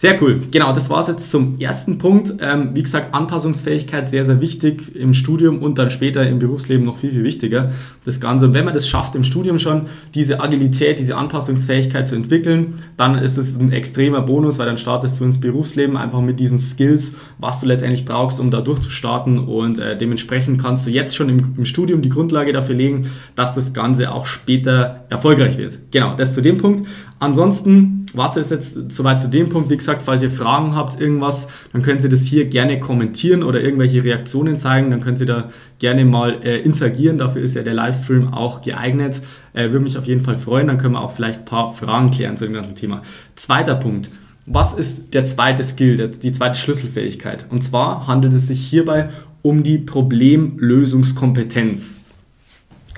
Sehr 0.02 0.20
cool. 0.20 0.42
Genau, 0.50 0.72
das 0.72 0.90
war 0.90 0.98
es 0.98 1.06
jetzt 1.06 1.30
zum 1.30 1.60
ersten 1.60 1.98
Punkt. 1.98 2.34
Ähm, 2.40 2.70
wie 2.74 2.82
gesagt, 2.82 3.14
Anpassungsfähigkeit 3.14 4.08
sehr, 4.08 4.24
sehr 4.24 4.40
wichtig 4.40 4.96
im 4.96 5.14
Studium 5.14 5.62
und 5.62 5.78
dann 5.78 5.90
später 5.90 6.28
im 6.28 6.40
Berufsleben 6.40 6.84
noch 6.84 6.96
viel, 6.96 7.12
viel 7.12 7.22
wichtiger. 7.22 7.70
Das 8.04 8.18
Ganze, 8.18 8.52
wenn 8.52 8.64
man 8.64 8.74
das 8.74 8.88
schafft 8.88 9.14
im 9.14 9.22
Studium 9.22 9.60
schon, 9.60 9.82
diese 10.12 10.40
Agilität, 10.40 10.98
diese 10.98 11.14
Anpassungsfähigkeit 11.14 12.08
zu 12.08 12.16
entwickeln, 12.16 12.74
dann 12.96 13.14
ist 13.14 13.38
es 13.38 13.56
ein 13.60 13.70
extremer 13.70 14.22
Bonus, 14.22 14.58
weil 14.58 14.66
dann 14.66 14.76
startest 14.76 15.20
du 15.20 15.24
ins 15.24 15.38
Berufsleben 15.38 15.96
einfach 15.96 16.20
mit 16.20 16.40
diesen 16.40 16.58
Skills, 16.58 17.14
was 17.38 17.60
du 17.60 17.66
letztendlich 17.66 18.04
brauchst, 18.04 18.40
um 18.40 18.50
da 18.50 18.60
durchzustarten 18.60 19.38
und 19.38 19.78
äh, 19.78 19.96
dementsprechend 19.96 20.60
kannst 20.60 20.84
du 20.84 20.90
jetzt 20.90 21.14
schon 21.14 21.28
im, 21.28 21.54
im 21.56 21.64
Studium 21.64 22.02
die 22.02 22.08
Grundlage 22.08 22.52
dafür 22.52 22.74
legen, 22.74 23.08
dass 23.36 23.54
das 23.54 23.72
Ganze 23.72 24.10
auch 24.10 24.26
später 24.26 25.04
erfolgreich 25.10 25.58
wird. 25.58 25.78
Genau, 25.92 26.16
das 26.16 26.34
zu 26.34 26.42
dem 26.42 26.58
Punkt. 26.58 26.88
Ansonsten 27.20 28.01
was 28.14 28.36
ist 28.36 28.50
jetzt 28.50 28.92
soweit 28.92 29.20
zu 29.20 29.28
dem 29.28 29.48
Punkt. 29.48 29.70
Wie 29.70 29.76
gesagt, 29.76 30.02
falls 30.02 30.22
ihr 30.22 30.30
Fragen 30.30 30.74
habt, 30.74 31.00
irgendwas, 31.00 31.46
dann 31.72 31.82
könnt 31.82 32.02
ihr 32.02 32.08
das 32.08 32.22
hier 32.22 32.46
gerne 32.46 32.80
kommentieren 32.80 33.42
oder 33.42 33.60
irgendwelche 33.60 34.04
Reaktionen 34.04 34.58
zeigen. 34.58 34.90
Dann 34.90 35.00
könnt 35.00 35.20
ihr 35.20 35.26
da 35.26 35.50
gerne 35.78 36.04
mal 36.04 36.38
äh, 36.42 36.58
interagieren. 36.58 37.16
Dafür 37.18 37.42
ist 37.42 37.54
ja 37.54 37.62
der 37.62 37.74
Livestream 37.74 38.34
auch 38.34 38.60
geeignet. 38.60 39.20
Äh, 39.52 39.70
würde 39.70 39.80
mich 39.80 39.98
auf 39.98 40.06
jeden 40.06 40.20
Fall 40.20 40.36
freuen. 40.36 40.66
Dann 40.66 40.78
können 40.78 40.94
wir 40.94 41.00
auch 41.00 41.12
vielleicht 41.12 41.40
ein 41.40 41.46
paar 41.46 41.72
Fragen 41.72 42.10
klären 42.10 42.36
zu 42.36 42.44
dem 42.44 42.54
ganzen 42.54 42.76
Thema. 42.76 43.02
Zweiter 43.34 43.74
Punkt. 43.74 44.10
Was 44.46 44.74
ist 44.74 45.14
der 45.14 45.24
zweite 45.24 45.62
Skill, 45.62 46.08
die 46.08 46.32
zweite 46.32 46.56
Schlüsselfähigkeit? 46.56 47.46
Und 47.48 47.62
zwar 47.62 48.08
handelt 48.08 48.32
es 48.32 48.48
sich 48.48 48.66
hierbei 48.66 49.10
um 49.42 49.62
die 49.62 49.78
Problemlösungskompetenz. 49.78 51.98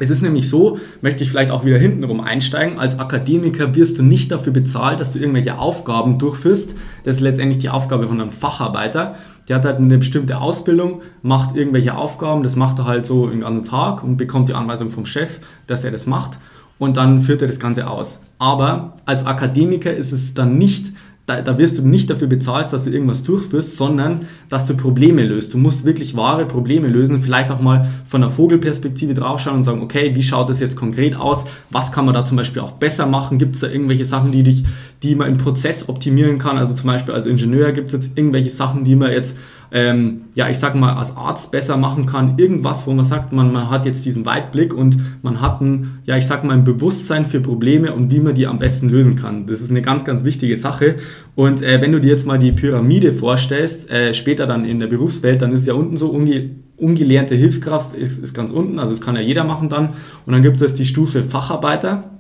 Es 0.01 0.11
ist 0.11 0.23
nämlich 0.23 0.49
so, 0.49 0.79
möchte 1.03 1.23
ich 1.23 1.31
vielleicht 1.31 1.51
auch 1.51 1.65
wieder 1.65 1.79
hintenrum 1.79 2.21
einsteigen, 2.21 2.79
als 2.79 2.99
Akademiker 2.99 3.75
wirst 3.75 3.99
du 3.99 4.03
nicht 4.03 4.33
dafür 4.33 4.53
bezahlt, 4.53 4.99
dass 4.99 5.13
du 5.13 5.21
irgendwelche 5.21 5.59
Aufgaben 5.59 6.19
durchführst. 6.19 6.75
Das 7.05 7.17
ist 7.17 7.21
letztendlich 7.21 7.59
die 7.59 7.71
Aufgabe 7.71 8.09
von 8.09 8.21
einem 8.21 8.31
Facharbeiter. 8.31 9.15
Der 9.49 9.57
hat 9.57 9.65
halt 9.65 9.79
eine 9.79 9.99
bestimmte 9.99 10.39
Ausbildung, 10.39 11.03
macht 11.23 11.55
irgendwelche 11.55 11.95
Aufgaben, 11.97 12.43
das 12.43 12.57
macht 12.57 12.79
er 12.79 12.87
halt 12.87 13.07
so 13.07 13.29
den 13.29 13.41
ganzen 13.41 13.65
Tag 13.65 14.03
und 14.03 14.17
bekommt 14.17 14.49
die 14.49 14.55
Anweisung 14.55 14.91
vom 14.91 15.07
Chef, 15.07 15.39
dass 15.67 15.85
er 15.85 15.91
das 15.91 16.07
macht 16.07 16.39
und 16.79 16.97
dann 16.97 17.21
führt 17.21 17.43
er 17.43 17.47
das 17.47 17.61
Ganze 17.61 17.89
aus. 17.89 18.21
Aber 18.39 18.95
als 19.05 19.27
Akademiker 19.27 19.93
ist 19.93 20.13
es 20.13 20.35
dann 20.35 20.59
nicht 20.59 20.93
da, 21.27 21.41
da, 21.41 21.59
wirst 21.59 21.79
du 21.79 21.89
nicht 21.89 22.11
dafür 22.11 22.29
bezahlt, 22.29 22.71
dass 22.71 22.85
du 22.85 22.91
irgendwas 22.91 23.23
durchführst, 23.23 23.77
sondern 23.77 24.27
dass 24.51 24.67
du 24.67 24.75
Probleme 24.75 25.25
löst. 25.25 25.55
Du 25.55 25.59
musst 25.59 25.87
wirklich 25.87 26.15
wahre 26.15 26.45
Probleme 26.45 26.87
lösen, 26.89 27.21
vielleicht 27.21 27.51
auch 27.51 27.61
mal 27.61 27.89
von 28.05 28.21
der 28.21 28.29
Vogelperspektive 28.29 29.15
draufschauen 29.15 29.57
und 29.57 29.63
sagen, 29.63 29.83
okay, 29.83 30.15
wie 30.15 30.23
schaut 30.23 30.51
das 30.51 30.61
jetzt 30.61 30.77
konkret 30.77 31.17
aus? 31.17 31.47
Was 31.71 31.93
kann 31.93 32.05
man 32.05 32.13
da 32.13 32.27
zum 32.27 32.37
Beispiel 32.37 32.61
auch 32.61 32.73
besser 32.73 33.07
machen? 33.07 33.39
Gibt 33.39 33.55
es 33.55 33.63
da 33.63 33.69
irgendwelche 33.69 34.05
Sachen, 34.05 34.33
die, 34.33 34.43
dich, 34.43 34.65
die 35.03 35.15
man 35.15 35.29
im 35.29 35.39
Prozess 35.39 35.89
optimieren 35.89 36.39
kann? 36.39 36.59
Also 36.59 36.75
zum 36.75 36.89
Beispiel 36.89 37.15
als 37.15 37.25
Ingenieur 37.25 37.73
gibt 37.73 37.87
es 37.87 37.95
jetzt 37.95 38.19
irgendwelche 38.19 38.51
Sachen, 38.51 38.85
die 38.85 38.95
man 38.95 39.11
jetzt 39.11 39.39
ähm, 39.75 40.27
ja, 40.37 40.49
ich 40.49 40.59
sag 40.59 40.77
mal, 40.77 40.95
als 40.95 41.17
Arzt 41.17 41.51
besser 41.51 41.77
machen 41.77 42.07
kann. 42.07 42.39
Irgendwas, 42.39 42.87
wo 42.87 42.93
man 42.93 43.05
sagt, 43.05 43.33
man, 43.33 43.53
man 43.53 43.71
hat 43.71 43.87
jetzt 43.87 44.07
diesen 44.07 44.25
Weitblick 44.25 44.73
und 44.73 44.97
man 45.23 45.41
hat 45.41 45.61
ein, 45.61 45.99
ja, 46.07 46.17
ich 46.17 46.29
sag 46.29 46.45
mal, 46.45 46.53
ein 46.53 46.63
Bewusstsein 46.63 47.25
für 47.25 47.41
Probleme 47.41 47.93
und 47.93 48.13
wie 48.13 48.21
man 48.21 48.37
die 48.37 48.47
am 48.47 48.61
besten 48.61 48.89
lösen 48.89 49.17
kann. 49.17 49.49
Das 49.49 49.61
ist 49.61 49.71
eine 49.71 49.83
ganz, 49.83 50.05
ganz 50.05 50.23
wichtige 50.23 50.57
Sache. 50.57 50.95
Und 51.35 51.61
äh, 51.61 51.81
wenn 51.81 51.91
du 51.91 52.01
dir 52.01 52.13
jetzt 52.13 52.25
mal 52.25 52.39
die 52.39 52.53
Pyramide 52.53 53.13
vorstellst, 53.13 53.91
äh, 53.91 54.15
später 54.15 54.47
dann 54.47 54.65
in 54.65 54.79
der 54.79 54.87
Berufswelt, 54.87 55.43
dann 55.43 55.51
ist 55.51 55.67
ja 55.67 55.75
unten 55.75 55.97
so 55.97 56.09
unge 56.09 56.51
ungelernte 56.77 57.37
Hilfskraft 57.37 57.95
ist, 57.95 58.19
ist 58.19 58.35
ganz 58.35 58.51
unten, 58.51 58.81
also 58.81 58.93
das 58.93 59.01
kann 59.01 59.15
ja 59.15 59.23
jeder 59.23 59.45
machen 59.45 59.69
dann. 59.69 59.91
Und 60.27 60.33
dann 60.33 60.43
gibt 60.43 60.61
es 60.61 60.75
die 60.75 60.85
Stufe 60.85 61.23
Facharbeiter. 61.23 62.11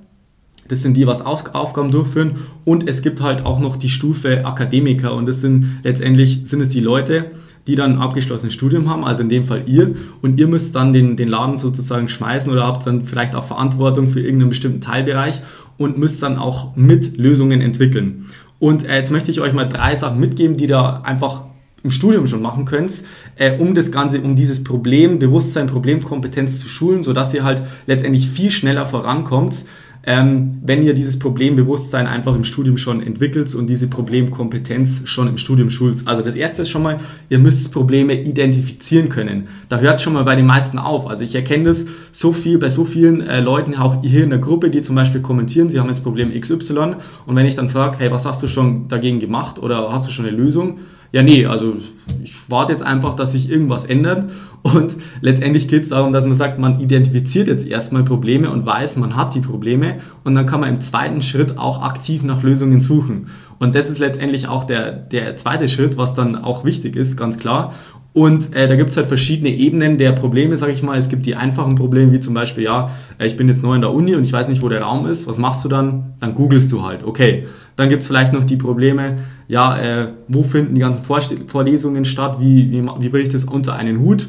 Das 0.68 0.80
sind 0.80 0.96
die, 0.96 1.06
was 1.06 1.20
Aufgaben 1.23 1.90
durchführen. 1.90 2.38
Und 2.64 2.88
es 2.88 3.02
gibt 3.02 3.20
halt 3.20 3.44
auch 3.44 3.61
noch 3.61 3.76
die 3.76 3.90
Stufe 3.90 4.46
Akademiker. 4.46 5.14
Und 5.14 5.26
das 5.26 5.40
sind 5.40 5.80
letztendlich 5.82 6.42
sind 6.44 6.61
es 6.61 6.70
die 6.70 6.80
Leute, 6.80 7.32
die 7.66 7.75
dann 7.75 7.92
ein 7.92 7.99
abgeschlossenes 7.99 8.52
Studium 8.52 8.90
haben, 8.90 9.04
also 9.04 9.23
in 9.23 9.28
dem 9.28 9.44
Fall 9.44 9.62
ihr, 9.66 9.94
und 10.23 10.38
ihr 10.38 10.47
müsst 10.47 10.75
dann 10.75 10.92
den, 10.92 11.16
den 11.16 11.28
Laden 11.28 11.59
sozusagen 11.59 12.09
schmeißen 12.09 12.52
oder 12.52 12.66
habt 12.66 12.87
dann 12.87 13.02
vielleicht 13.02 13.35
auch 13.35 13.44
Verantwortung 13.44 14.09
für 14.09 14.21
irgendeinen 14.21 14.50
bestimmten 14.50 14.80
Teilbereich 14.80 15.40
und 15.78 15.99
müsst 15.99 16.23
dann 16.23 16.37
auch 16.37 16.76
mit 16.76 17.16
Lösungen 17.16 17.61
entwickeln. 17.61 18.26
Und 18.59 18.85
äh, 18.85 18.97
jetzt 18.97 19.11
möchte 19.11 19.30
ich 19.30 19.40
euch 19.40 19.52
mal 19.52 19.64
drei 19.64 19.94
Sachen 19.94 20.21
mitgeben, 20.21 20.56
die 20.56 20.66
da 20.66 21.00
einfach 21.02 21.42
im 21.83 21.90
Studium 21.90 22.26
schon 22.26 22.40
machen 22.40 22.64
könnt, 22.64 23.04
äh, 23.37 23.59
um 23.59 23.75
das 23.75 23.92
Ganze, 23.92 24.21
um 24.21 24.37
dieses 24.37 24.64
Problem, 24.64 25.18
Bewusstsein, 25.18 25.66
Problemkompetenz 25.66 26.59
zu 26.59 26.68
schulen, 26.68 27.02
sodass 27.02 27.35
ihr 27.35 27.44
halt 27.44 27.62
letztendlich 27.87 28.28
viel 28.28 28.50
schneller 28.50 28.87
vorankommt, 28.87 29.64
ähm, 30.06 30.58
wenn 30.62 30.82
ihr 30.82 30.94
dieses 30.94 31.18
Problembewusstsein 31.18 32.06
einfach 32.06 32.34
im 32.34 32.44
Studium 32.44 32.76
schon 32.76 33.02
entwickelt 33.02 33.54
und 33.54 33.68
diese 33.68 33.88
Problemkompetenz 33.88 35.02
schon 35.04 35.28
im 35.28 35.38
Studium 35.38 35.70
schult. 35.70 36.02
Also 36.06 36.23
das 36.23 36.37
erste 36.37 36.62
ist 36.62 36.70
schon 36.70 36.82
mal, 36.82 36.99
ihr 37.28 37.38
müsst 37.38 37.73
Probleme 37.73 38.14
identifizieren 38.20 39.08
können. 39.08 39.49
Da 39.68 39.78
hört 39.78 40.00
schon 40.00 40.12
mal 40.12 40.25
bei 40.25 40.37
den 40.37 40.46
meisten 40.46 40.78
auf. 40.78 41.06
Also 41.06 41.25
ich 41.25 41.34
erkenne 41.34 41.64
das 41.64 41.87
so 42.12 42.32
viel 42.32 42.58
bei 42.58 42.68
so 42.68 42.84
vielen 42.84 43.20
äh, 43.23 43.40
Leuten, 43.40 43.75
auch 43.75 44.02
hier 44.02 44.25
in 44.25 44.30
der 44.30 44.38
Gruppe, 44.38 44.70
die 44.70 44.82
zum 44.82 44.96
Beispiel 44.96 45.23
kommentieren, 45.23 45.68
sie 45.68 45.80
haben 45.80 45.88
jetzt 45.88 46.02
Problem 46.02 46.38
XY 46.38 46.96
und 47.26 47.37
wenn 47.37 47.46
ich 47.46 47.54
dann 47.54 47.68
frage, 47.68 47.99
hey, 47.99 48.11
was 48.11 48.26
hast 48.26 48.42
du 48.42 48.46
schon 48.46 48.88
dagegen 48.88 49.18
gemacht 49.18 49.58
oder 49.58 49.92
hast 49.92 50.06
du 50.06 50.11
schon 50.11 50.26
eine 50.26 50.37
Lösung? 50.37 50.78
Ja, 51.14 51.23
nee, 51.23 51.47
also 51.47 51.76
ich 52.25 52.35
warte 52.49 52.73
jetzt 52.73 52.83
einfach, 52.83 53.14
dass 53.14 53.30
sich 53.30 53.49
irgendwas 53.49 53.85
ändert. 53.85 54.33
Und 54.62 54.97
letztendlich 55.21 55.68
geht 55.68 55.85
es 55.85 55.90
darum, 55.90 56.12
dass 56.12 56.25
man 56.25 56.35
sagt, 56.35 56.59
man 56.59 56.80
identifiziert 56.80 57.47
jetzt 57.47 57.68
erstmal 57.68 58.02
Probleme 58.02 58.50
und 58.50 58.66
weiß, 58.66 58.97
man 58.97 59.14
hat 59.14 59.33
die 59.33 59.40
Probleme. 59.40 60.00
Und 60.25 60.35
dann 60.35 60.47
kann 60.47 60.59
man 60.59 60.71
im 60.71 60.80
zweiten 60.80 61.23
Schritt 61.23 61.56
auch 61.56 61.83
aktiv 61.83 62.25
nach 62.25 62.42
Lösungen 62.42 62.80
suchen. 62.80 63.28
Und 63.61 63.76
das 63.76 63.88
ist 63.88 64.00
letztendlich 64.00 64.49
auch 64.49 64.64
der, 64.64 64.90
der 64.90 65.37
zweite 65.37 65.68
Schritt, 65.68 65.97
was 65.97 66.14
dann 66.14 66.35
auch 66.35 66.64
wichtig 66.64 66.97
ist, 66.97 67.16
ganz 67.16 67.38
klar. 67.38 67.73
Und 68.14 68.54
äh, 68.54 68.68
da 68.68 68.76
gibt 68.76 68.90
es 68.90 68.97
halt 68.97 69.09
verschiedene 69.09 69.50
Ebenen 69.50 69.99
der 69.99 70.12
Probleme, 70.12 70.56
sage 70.56 70.71
ich 70.71 70.85
mal. 70.85 70.97
Es 70.97 71.09
gibt 71.09 71.26
die 71.26 71.35
einfachen 71.35 71.75
Probleme, 71.75 72.12
wie 72.12 72.21
zum 72.21 72.33
Beispiel, 72.33 72.62
ja, 72.62 72.88
äh, 73.18 73.26
ich 73.26 73.37
bin 73.37 73.49
jetzt 73.49 73.64
neu 73.64 73.75
in 73.75 73.80
der 73.80 73.92
Uni 73.92 74.14
und 74.14 74.23
ich 74.23 74.33
weiß 74.33 74.49
nicht, 74.49 74.62
wo 74.62 74.68
der 74.68 74.83
Raum 74.83 75.06
ist. 75.06 75.26
Was 75.26 75.37
machst 75.37 75.64
du 75.64 75.68
dann? 75.68 76.14
Dann 76.21 76.37
googelst 76.37 76.71
du 76.71 76.85
halt. 76.85 77.02
Okay. 77.02 77.44
Dann 77.75 77.88
gibt 77.88 78.02
es 78.02 78.06
vielleicht 78.06 78.33
noch 78.33 78.44
die 78.44 78.56
Probleme, 78.56 79.16
ja, 79.49 79.76
äh, 79.76 80.09
wo 80.28 80.44
finden 80.44 80.76
die 80.76 80.80
ganzen 80.80 81.02
Vorlesungen 81.04 82.04
statt? 82.04 82.37
Wie, 82.38 82.71
wie, 82.71 82.83
wie 82.83 83.09
bringe 83.09 83.25
ich 83.25 83.30
das 83.30 83.42
unter 83.42 83.75
einen 83.75 83.99
Hut? 83.99 84.28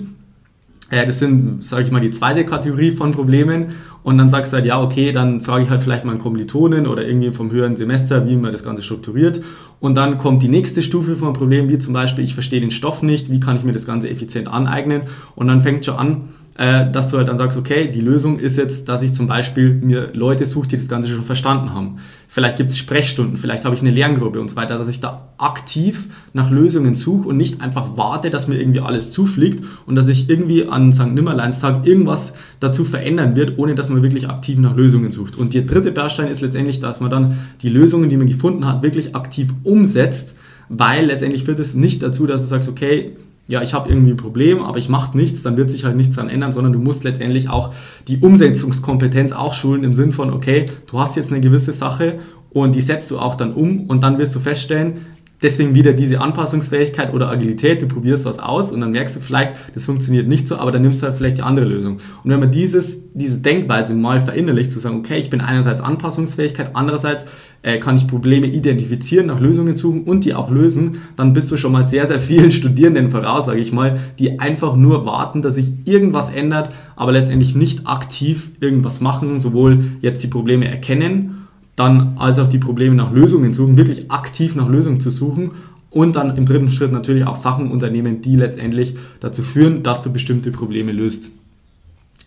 Äh, 0.90 1.06
das 1.06 1.20
sind, 1.20 1.64
sage 1.64 1.84
ich 1.84 1.92
mal, 1.92 2.02
die 2.02 2.12
zweite 2.12 2.44
Kategorie 2.44 2.90
von 2.90 3.12
Problemen. 3.12 3.68
Und 4.04 4.18
dann 4.18 4.30
sagst 4.30 4.52
du 4.52 4.58
halt, 4.58 4.66
ja, 4.66 4.82
okay, 4.82 5.12
dann 5.12 5.42
frage 5.42 5.64
ich 5.64 5.70
halt 5.70 5.82
vielleicht 5.82 6.06
mal 6.06 6.12
einen 6.12 6.22
Kommilitonen 6.22 6.86
oder 6.86 7.08
irgendwie 7.08 7.32
vom 7.32 7.52
höheren 7.52 7.76
Semester, 7.76 8.28
wie 8.28 8.36
man 8.36 8.52
das 8.52 8.64
Ganze 8.64 8.84
strukturiert. 8.84 9.42
Und 9.80 9.96
dann 9.96 10.18
kommt 10.18 10.42
die 10.42 10.48
nächste 10.48 10.82
Stufe 10.82 11.16
von 11.16 11.34
Problemen, 11.34 11.70
wie 11.70 11.78
zum 11.78 11.94
Beispiel, 11.94 12.24
ich 12.24 12.34
verstehe 12.34 12.62
den 12.62 12.72
Stoff 12.72 13.02
nicht, 13.02 13.30
wie 13.30 13.40
kann 13.40 13.58
ich 13.58 13.64
mir 13.64 13.74
das 13.74 13.86
Ganze 13.86 14.10
effizient 14.10 14.48
aneignen? 14.48 15.04
Und 15.36 15.48
dann 15.48 15.60
fängt 15.60 15.86
schon 15.86 15.96
an, 15.96 16.30
äh, 16.58 16.90
dass 16.90 17.10
du 17.10 17.18
halt 17.18 17.28
dann 17.28 17.36
sagst, 17.36 17.58
okay, 17.58 17.92
die 17.92 18.00
Lösung 18.00 18.40
ist 18.40 18.58
jetzt, 18.58 18.88
dass 18.88 19.02
ich 19.02 19.14
zum 19.14 19.28
Beispiel 19.28 19.74
mir 19.74 20.12
Leute 20.14 20.46
suche, 20.46 20.70
die 20.70 20.78
das 20.78 20.88
Ganze 20.88 21.10
schon 21.10 21.24
verstanden 21.24 21.74
haben. 21.74 21.98
Vielleicht 22.30 22.56
gibt 22.56 22.70
es 22.70 22.78
Sprechstunden, 22.78 23.36
vielleicht 23.36 23.66
habe 23.66 23.76
ich 23.76 23.82
eine 23.82 23.92
Lerngruppe 23.92 24.40
und 24.40 24.50
so 24.50 24.56
weiter, 24.56 24.78
dass 24.78 24.88
ich 24.88 25.02
da 25.02 25.34
aktiv 25.38 26.08
nach 26.32 26.50
Lösungen 26.50 26.96
suche 26.96 27.28
und 27.28 27.38
nicht 27.38 27.62
einfach 27.62 27.98
warte, 27.98 28.30
dass 28.30 28.48
mir 28.48 28.58
irgendwie 28.58 28.80
alles 28.80 29.12
zufliegt 29.12 29.66
und 29.86 29.96
dass 29.96 30.08
ich 30.08 30.30
irgendwie 30.30 30.66
an 30.66 30.94
St. 30.94 31.08
Nimmerleinstag 31.08 31.86
irgendwas 31.86 32.34
dazu 32.62 32.86
verändern 32.86 33.36
wird, 33.36 33.58
ohne 33.58 33.76
dass 33.76 33.90
man 33.90 34.02
wirklich 34.02 34.30
aktiv 34.30 34.58
nach 34.58 34.78
Lösungen 34.78 35.12
sucht. 35.12 35.38
Und 35.38 35.54
der 35.54 35.64
dritte 35.64 35.92
Baustein 35.92 36.28
ist 36.28 36.40
letztendlich, 36.40 36.80
dass 36.80 37.02
man 37.02 37.10
dann 37.10 37.38
die 37.62 37.70
Lösungen, 37.70 38.10
die 38.10 38.16
man 38.16 38.28
gefunden 38.28 38.66
hat, 38.66 38.82
wirklich 38.82 39.14
aktiv 39.14 39.54
umsetzt, 39.64 40.38
weil 40.70 41.08
letztendlich 41.08 41.44
führt 41.44 41.60
es 41.60 41.76
nicht 41.76 42.02
dazu, 42.02 42.26
dass 42.26 42.42
du 42.42 42.48
sagst, 42.48 42.70
okay, 42.70 43.14
ja, 43.48 43.62
ich 43.62 43.74
habe 43.74 43.90
irgendwie 43.90 44.12
ein 44.12 44.18
Problem, 44.18 44.64
aber 44.64 44.78
ich 44.78 44.90
mache 44.90 45.16
nichts, 45.16 45.44
dann 45.44 45.56
wird 45.56 45.70
sich 45.70 45.86
halt 45.86 45.96
nichts 45.96 46.16
daran 46.16 46.30
ändern, 46.30 46.52
sondern 46.52 46.74
du 46.74 46.80
musst 46.80 47.04
letztendlich 47.04 47.50
auch 47.50 47.74
die 48.08 48.18
Umsetzungskompetenz 48.18 49.34
auch 49.34 49.54
schulen 49.54 49.84
im 49.84 49.94
Sinn 49.94 50.12
von, 50.12 50.34
okay, 50.34 50.66
du 50.88 51.00
hast 51.00 51.16
jetzt 51.16 51.32
eine 51.32 51.42
gewisse 51.42 51.72
Sache 51.72 52.20
und 52.50 52.74
die 52.74 52.82
setzt 52.82 53.12
du 53.12 53.20
auch 53.20 53.36
dann 53.36 53.54
um 53.54 53.86
und 53.88 54.02
dann 54.02 54.18
wirst 54.18 54.34
du 54.34 54.40
feststellen, 54.40 55.06
Deswegen 55.42 55.76
wieder 55.76 55.92
diese 55.92 56.22
Anpassungsfähigkeit 56.22 57.14
oder 57.14 57.30
Agilität, 57.30 57.82
du 57.82 57.88
probierst 57.88 58.26
was 58.26 58.40
aus 58.40 58.72
und 58.72 58.80
dann 58.80 58.92
merkst 58.92 59.18
du 59.18 59.20
vielleicht, 59.20 59.54
das 59.76 59.84
funktioniert 59.84 60.28
nicht 60.28 60.48
so, 60.48 60.56
aber 60.56 60.72
dann 60.72 60.82
nimmst 60.82 61.02
du 61.02 61.08
halt 61.08 61.18
vielleicht 61.18 61.38
die 61.40 61.42
andere 61.42 61.66
Lösung. 61.66 61.98
Und 62.24 62.32
wenn 62.32 62.40
man 62.40 62.52
dieses, 62.52 63.02
diese 63.14 63.40
Denkweise 63.40 63.94
mal 63.94 64.22
verinnerlicht, 64.22 64.72
zu 64.72 64.80
sagen, 64.80 65.00
okay, 65.00 65.18
ich 65.18 65.30
bin 65.30 65.42
einerseits 65.42 65.82
Anpassungsfähigkeit, 65.82 66.72
andererseits 66.74 67.26
äh, 67.64 67.80
kann 67.80 67.98
ich 67.98 68.08
Probleme 68.08 68.48
identifizieren, 68.48 69.28
nach 69.28 69.42
Lösungen 69.42 69.76
suchen 69.76 70.04
und 70.04 70.24
die 70.24 70.34
auch 70.34 70.50
lösen, 70.50 71.00
dann 71.18 71.34
bist 71.34 71.52
du 71.52 71.58
schon 71.58 71.74
mal 71.74 71.84
sehr, 71.84 72.06
sehr 72.06 72.20
vielen 72.20 72.52
Studierenden 72.52 73.10
voraus, 73.10 73.46
sage 73.46 73.60
ich 73.60 73.74
mal, 73.74 74.00
die 74.20 74.40
einfach 74.40 74.76
nur 74.78 75.06
warten, 75.06 75.42
dass 75.42 75.56
sich 75.56 75.74
irgendwas 75.84 76.30
ändert, 76.30 76.70
aber 76.96 77.12
letztendlich 77.12 77.56
nicht 77.56 77.88
aktiv 77.88 78.52
irgendwas 78.62 79.02
machen, 79.02 79.42
sowohl 79.42 79.84
jetzt 80.00 80.24
die 80.24 80.28
Probleme 80.28 80.68
erkennen, 80.68 81.45
dann 81.76 82.18
als 82.18 82.40
auch 82.40 82.48
die 82.48 82.58
Probleme 82.58 82.96
nach 82.96 83.12
Lösungen 83.12 83.54
suchen, 83.54 83.78
wirklich 83.78 84.12
aktiv 84.12 84.56
nach 84.56 84.70
Lösungen 84.70 85.00
zu 85.00 85.12
suchen 85.12 85.52
und 85.90 86.16
dann 86.16 86.36
im 86.38 86.46
dritten 86.46 86.72
Schritt 86.72 86.92
natürlich 86.92 87.26
auch 87.26 87.36
Sachen 87.36 87.72
unternehmen, 87.72 88.22
die 88.22 88.36
letztendlich 88.36 88.96
dazu 89.20 89.42
führen, 89.42 89.84
dass 89.84 90.04
du 90.04 90.12
bestimmte 90.12 90.52
Probleme 90.52 90.92
löst. 90.92 91.30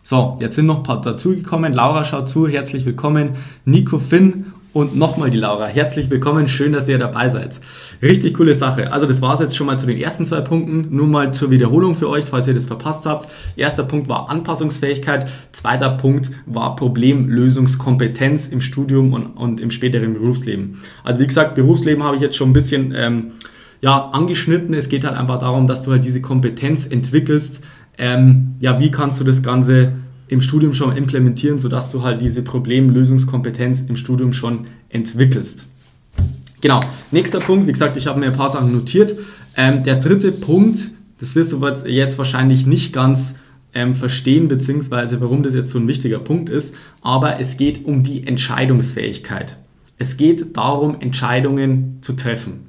So, 0.02 0.38
jetzt 0.40 0.54
sind 0.54 0.66
noch 0.66 0.78
ein 0.78 0.82
paar 0.84 1.00
dazugekommen. 1.00 1.74
Laura 1.74 2.02
schaut 2.04 2.30
zu, 2.30 2.48
herzlich 2.48 2.86
willkommen. 2.86 3.32
Nico 3.66 3.98
Finn 3.98 4.46
und 4.72 4.96
nochmal 4.96 5.30
die 5.30 5.38
Laura. 5.38 5.66
Herzlich 5.66 6.10
willkommen, 6.10 6.46
schön, 6.46 6.72
dass 6.72 6.88
ihr 6.88 6.98
dabei 6.98 7.28
seid. 7.28 7.58
Richtig 8.02 8.34
coole 8.34 8.54
Sache. 8.54 8.92
Also 8.92 9.06
das 9.06 9.22
war 9.22 9.32
es 9.32 9.40
jetzt 9.40 9.56
schon 9.56 9.66
mal 9.66 9.78
zu 9.78 9.86
den 9.86 9.98
ersten 9.98 10.26
zwei 10.26 10.40
Punkten. 10.40 10.94
Nur 10.94 11.06
mal 11.06 11.32
zur 11.32 11.50
Wiederholung 11.50 11.96
für 11.96 12.08
euch, 12.08 12.24
falls 12.24 12.46
ihr 12.48 12.54
das 12.54 12.66
verpasst 12.66 13.06
habt. 13.06 13.28
Erster 13.56 13.84
Punkt 13.84 14.08
war 14.08 14.28
Anpassungsfähigkeit. 14.28 15.30
Zweiter 15.52 15.90
Punkt 15.90 16.30
war 16.46 16.76
Problemlösungskompetenz 16.76 18.48
im 18.48 18.60
Studium 18.60 19.12
und, 19.12 19.26
und 19.28 19.60
im 19.60 19.70
späteren 19.70 20.14
Berufsleben. 20.14 20.78
Also 21.02 21.20
wie 21.20 21.26
gesagt, 21.26 21.54
Berufsleben 21.54 22.04
habe 22.04 22.16
ich 22.16 22.22
jetzt 22.22 22.36
schon 22.36 22.50
ein 22.50 22.54
bisschen 22.54 22.92
ähm, 22.94 23.32
ja, 23.80 24.10
angeschnitten. 24.10 24.74
Es 24.74 24.88
geht 24.88 25.04
halt 25.04 25.16
einfach 25.16 25.38
darum, 25.38 25.66
dass 25.66 25.82
du 25.82 25.92
halt 25.92 26.04
diese 26.04 26.20
Kompetenz 26.20 26.86
entwickelst. 26.86 27.64
Ähm, 27.96 28.54
ja, 28.60 28.78
wie 28.78 28.90
kannst 28.90 29.18
du 29.18 29.24
das 29.24 29.42
Ganze 29.42 29.92
im 30.28 30.40
Studium 30.40 30.74
schon 30.74 30.96
implementieren, 30.96 31.58
sodass 31.58 31.90
du 31.90 32.02
halt 32.02 32.20
diese 32.20 32.42
Problemlösungskompetenz 32.42 33.80
im 33.88 33.96
Studium 33.96 34.32
schon 34.32 34.66
entwickelst. 34.88 35.66
Genau, 36.60 36.80
nächster 37.10 37.40
Punkt, 37.40 37.66
wie 37.66 37.72
gesagt, 37.72 37.96
ich 37.96 38.06
habe 38.06 38.20
mir 38.20 38.26
ein 38.26 38.36
paar 38.36 38.50
Sachen 38.50 38.72
notiert. 38.72 39.14
Ähm, 39.56 39.84
der 39.84 39.96
dritte 39.96 40.32
Punkt, 40.32 40.90
das 41.20 41.34
wirst 41.34 41.52
du 41.52 41.64
jetzt 41.86 42.18
wahrscheinlich 42.18 42.66
nicht 42.66 42.92
ganz 42.92 43.36
ähm, 43.74 43.94
verstehen, 43.94 44.48
beziehungsweise 44.48 45.20
warum 45.20 45.42
das 45.42 45.54
jetzt 45.54 45.70
so 45.70 45.78
ein 45.78 45.88
wichtiger 45.88 46.18
Punkt 46.18 46.48
ist, 46.48 46.74
aber 47.00 47.38
es 47.38 47.56
geht 47.56 47.84
um 47.84 48.02
die 48.02 48.26
Entscheidungsfähigkeit. 48.26 49.56
Es 49.98 50.16
geht 50.16 50.56
darum, 50.56 51.00
Entscheidungen 51.00 51.98
zu 52.00 52.14
treffen. 52.14 52.68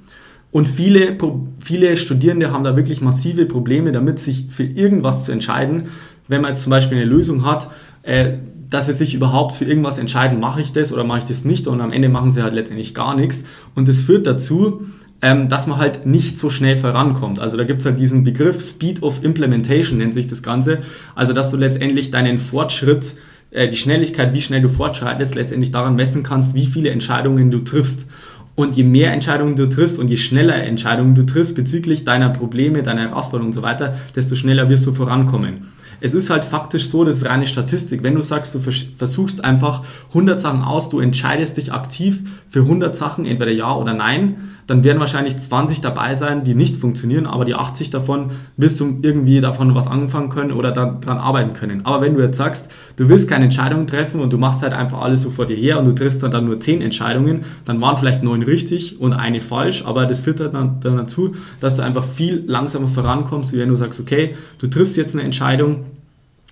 Und 0.51 0.67
viele, 0.67 1.15
viele 1.59 1.95
Studierende 1.95 2.51
haben 2.51 2.63
da 2.63 2.75
wirklich 2.75 3.01
massive 3.01 3.45
Probleme 3.45 3.91
damit, 3.91 4.19
sich 4.19 4.47
für 4.49 4.63
irgendwas 4.63 5.25
zu 5.25 5.31
entscheiden, 5.31 5.83
wenn 6.29 6.41
man 6.41 6.51
jetzt 6.51 6.61
zum 6.61 6.69
Beispiel 6.69 6.97
eine 6.97 7.07
Lösung 7.07 7.43
hat, 7.43 7.69
äh, 8.03 8.37
dass 8.69 8.85
sie 8.85 8.93
sich 8.93 9.15
überhaupt 9.15 9.55
für 9.55 9.65
irgendwas 9.65 9.97
entscheiden, 9.97 10.39
mache 10.39 10.61
ich 10.61 10.71
das 10.71 10.93
oder 10.93 11.03
mache 11.03 11.19
ich 11.19 11.23
das 11.25 11.43
nicht 11.43 11.67
und 11.67 11.81
am 11.81 11.91
Ende 11.91 12.07
machen 12.07 12.31
sie 12.31 12.43
halt 12.43 12.53
letztendlich 12.53 12.93
gar 12.93 13.15
nichts. 13.15 13.43
Und 13.75 13.87
das 13.87 13.99
führt 14.01 14.27
dazu, 14.27 14.85
ähm, 15.21 15.49
dass 15.49 15.67
man 15.67 15.79
halt 15.79 16.05
nicht 16.05 16.37
so 16.37 16.49
schnell 16.49 16.77
vorankommt. 16.77 17.39
Also 17.39 17.57
da 17.57 17.63
gibt 17.63 17.81
es 17.81 17.85
halt 17.85 17.99
diesen 17.99 18.23
Begriff 18.23 18.61
Speed 18.61 19.01
of 19.01 19.23
Implementation, 19.23 19.97
nennt 19.97 20.13
sich 20.13 20.27
das 20.27 20.43
Ganze. 20.43 20.79
Also 21.15 21.33
dass 21.33 21.49
du 21.49 21.57
letztendlich 21.57 22.11
deinen 22.11 22.37
Fortschritt, 22.37 23.15
äh, 23.49 23.67
die 23.67 23.77
Schnelligkeit, 23.77 24.33
wie 24.33 24.41
schnell 24.41 24.61
du 24.61 24.69
fortschreitest, 24.69 25.33
letztendlich 25.33 25.71
daran 25.71 25.95
messen 25.95 26.21
kannst, 26.21 26.53
wie 26.53 26.67
viele 26.67 26.91
Entscheidungen 26.91 27.49
du 27.49 27.59
triffst. 27.59 28.07
Und 28.53 28.75
je 28.75 28.83
mehr 28.83 29.13
Entscheidungen 29.13 29.55
du 29.55 29.67
triffst 29.67 29.97
und 29.97 30.09
je 30.09 30.17
schneller 30.17 30.55
Entscheidungen 30.55 31.15
du 31.15 31.25
triffst 31.25 31.55
bezüglich 31.55 32.03
deiner 32.03 32.29
Probleme, 32.29 32.83
deiner 32.83 33.01
Herausforderungen 33.01 33.49
und 33.49 33.53
so 33.53 33.61
weiter, 33.61 33.97
desto 34.15 34.35
schneller 34.35 34.69
wirst 34.69 34.85
du 34.85 34.93
vorankommen 34.93 35.69
es 36.01 36.13
ist 36.13 36.29
halt 36.29 36.45
faktisch 36.45 36.89
so, 36.89 37.03
das 37.03 37.17
ist 37.17 37.25
reine 37.25 37.47
Statistik. 37.47 38.03
Wenn 38.03 38.15
du 38.15 38.21
sagst, 38.21 38.55
du 38.55 38.59
versuchst 38.59 39.43
einfach 39.43 39.83
100 40.09 40.39
Sachen 40.39 40.63
aus, 40.63 40.89
du 40.89 40.99
entscheidest 40.99 41.57
dich 41.57 41.73
aktiv 41.73 42.21
für 42.47 42.61
100 42.61 42.95
Sachen, 42.95 43.25
entweder 43.25 43.51
ja 43.51 43.73
oder 43.75 43.93
nein, 43.93 44.55
dann 44.69 44.83
werden 44.83 44.99
wahrscheinlich 44.99 45.35
20 45.35 45.81
dabei 45.81 46.13
sein, 46.13 46.43
die 46.43 46.53
nicht 46.53 46.75
funktionieren, 46.75 47.25
aber 47.25 47.43
die 47.43 47.55
80 47.55 47.89
davon 47.89 48.27
wirst 48.55 48.79
du 48.79 48.99
irgendwie 49.01 49.41
davon 49.41 49.73
was 49.73 49.87
anfangen 49.87 50.29
können 50.29 50.51
oder 50.51 50.71
daran 50.71 51.17
arbeiten 51.17 51.53
können. 51.53 51.87
Aber 51.87 52.05
wenn 52.05 52.13
du 52.13 52.21
jetzt 52.21 52.37
sagst, 52.37 52.69
du 52.95 53.09
willst 53.09 53.27
keine 53.27 53.45
Entscheidung 53.45 53.87
treffen 53.87 54.21
und 54.21 54.31
du 54.31 54.37
machst 54.37 54.61
halt 54.61 54.73
einfach 54.73 55.01
alles 55.01 55.23
so 55.23 55.31
vor 55.31 55.47
dir 55.47 55.55
her 55.55 55.79
und 55.79 55.85
du 55.85 55.93
triffst 55.93 56.21
dann, 56.21 56.29
dann 56.29 56.45
nur 56.45 56.59
10 56.59 56.83
Entscheidungen, 56.83 57.45
dann 57.65 57.81
waren 57.81 57.97
vielleicht 57.97 58.21
9 58.21 58.43
richtig 58.43 59.01
und 59.01 59.13
eine 59.13 59.41
falsch, 59.41 59.85
aber 59.87 60.05
das 60.05 60.21
führt 60.21 60.39
dann, 60.39 60.79
dann 60.81 60.97
dazu, 60.97 61.33
dass 61.59 61.77
du 61.77 61.81
einfach 61.81 62.03
viel 62.03 62.43
langsamer 62.45 62.89
vorankommst, 62.89 63.53
wie 63.53 63.57
wenn 63.57 63.69
du 63.69 63.75
sagst, 63.75 63.99
okay, 63.99 64.35
du 64.59 64.67
triffst 64.67 64.97
jetzt 64.97 65.15
eine 65.15 65.23
Entscheidung 65.23 65.85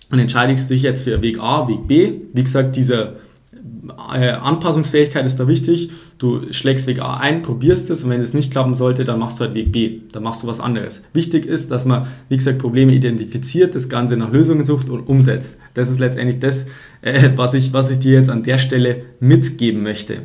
und 0.09 0.17
entscheidest 0.17 0.71
dich 0.71 0.81
jetzt 0.81 1.03
für 1.03 1.21
Weg 1.21 1.39
A, 1.39 1.67
Weg 1.67 1.87
B. 1.87 2.13
Wie 2.33 2.43
gesagt, 2.43 2.75
diese 2.77 2.95
äh, 2.95 3.09
Anpassungsfähigkeit 3.91 5.25
ist 5.25 5.39
da 5.39 5.47
wichtig. 5.47 5.91
Du 6.17 6.51
schlägst 6.51 6.87
Weg 6.87 7.01
A 7.01 7.17
ein, 7.17 7.41
probierst 7.41 7.89
es 7.89 8.03
und 8.03 8.09
wenn 8.09 8.21
es 8.21 8.33
nicht 8.33 8.51
klappen 8.51 8.73
sollte, 8.73 9.03
dann 9.03 9.19
machst 9.19 9.39
du 9.39 9.45
halt 9.45 9.53
Weg 9.53 9.71
B. 9.71 9.99
Dann 10.11 10.23
machst 10.23 10.43
du 10.43 10.47
was 10.47 10.59
anderes. 10.59 11.03
Wichtig 11.13 11.45
ist, 11.45 11.71
dass 11.71 11.85
man, 11.85 12.07
wie 12.29 12.37
gesagt, 12.37 12.57
Probleme 12.57 12.93
identifiziert, 12.93 13.75
das 13.75 13.89
Ganze 13.89 14.17
nach 14.17 14.31
Lösungen 14.31 14.65
sucht 14.65 14.89
und 14.89 15.01
umsetzt. 15.07 15.59
Das 15.73 15.89
ist 15.89 15.99
letztendlich 15.99 16.39
das, 16.39 16.65
äh, 17.01 17.29
was, 17.35 17.53
ich, 17.53 17.73
was 17.73 17.89
ich 17.89 17.99
dir 17.99 18.13
jetzt 18.13 18.29
an 18.29 18.43
der 18.43 18.57
Stelle 18.57 19.03
mitgeben 19.19 19.83
möchte. 19.83 20.23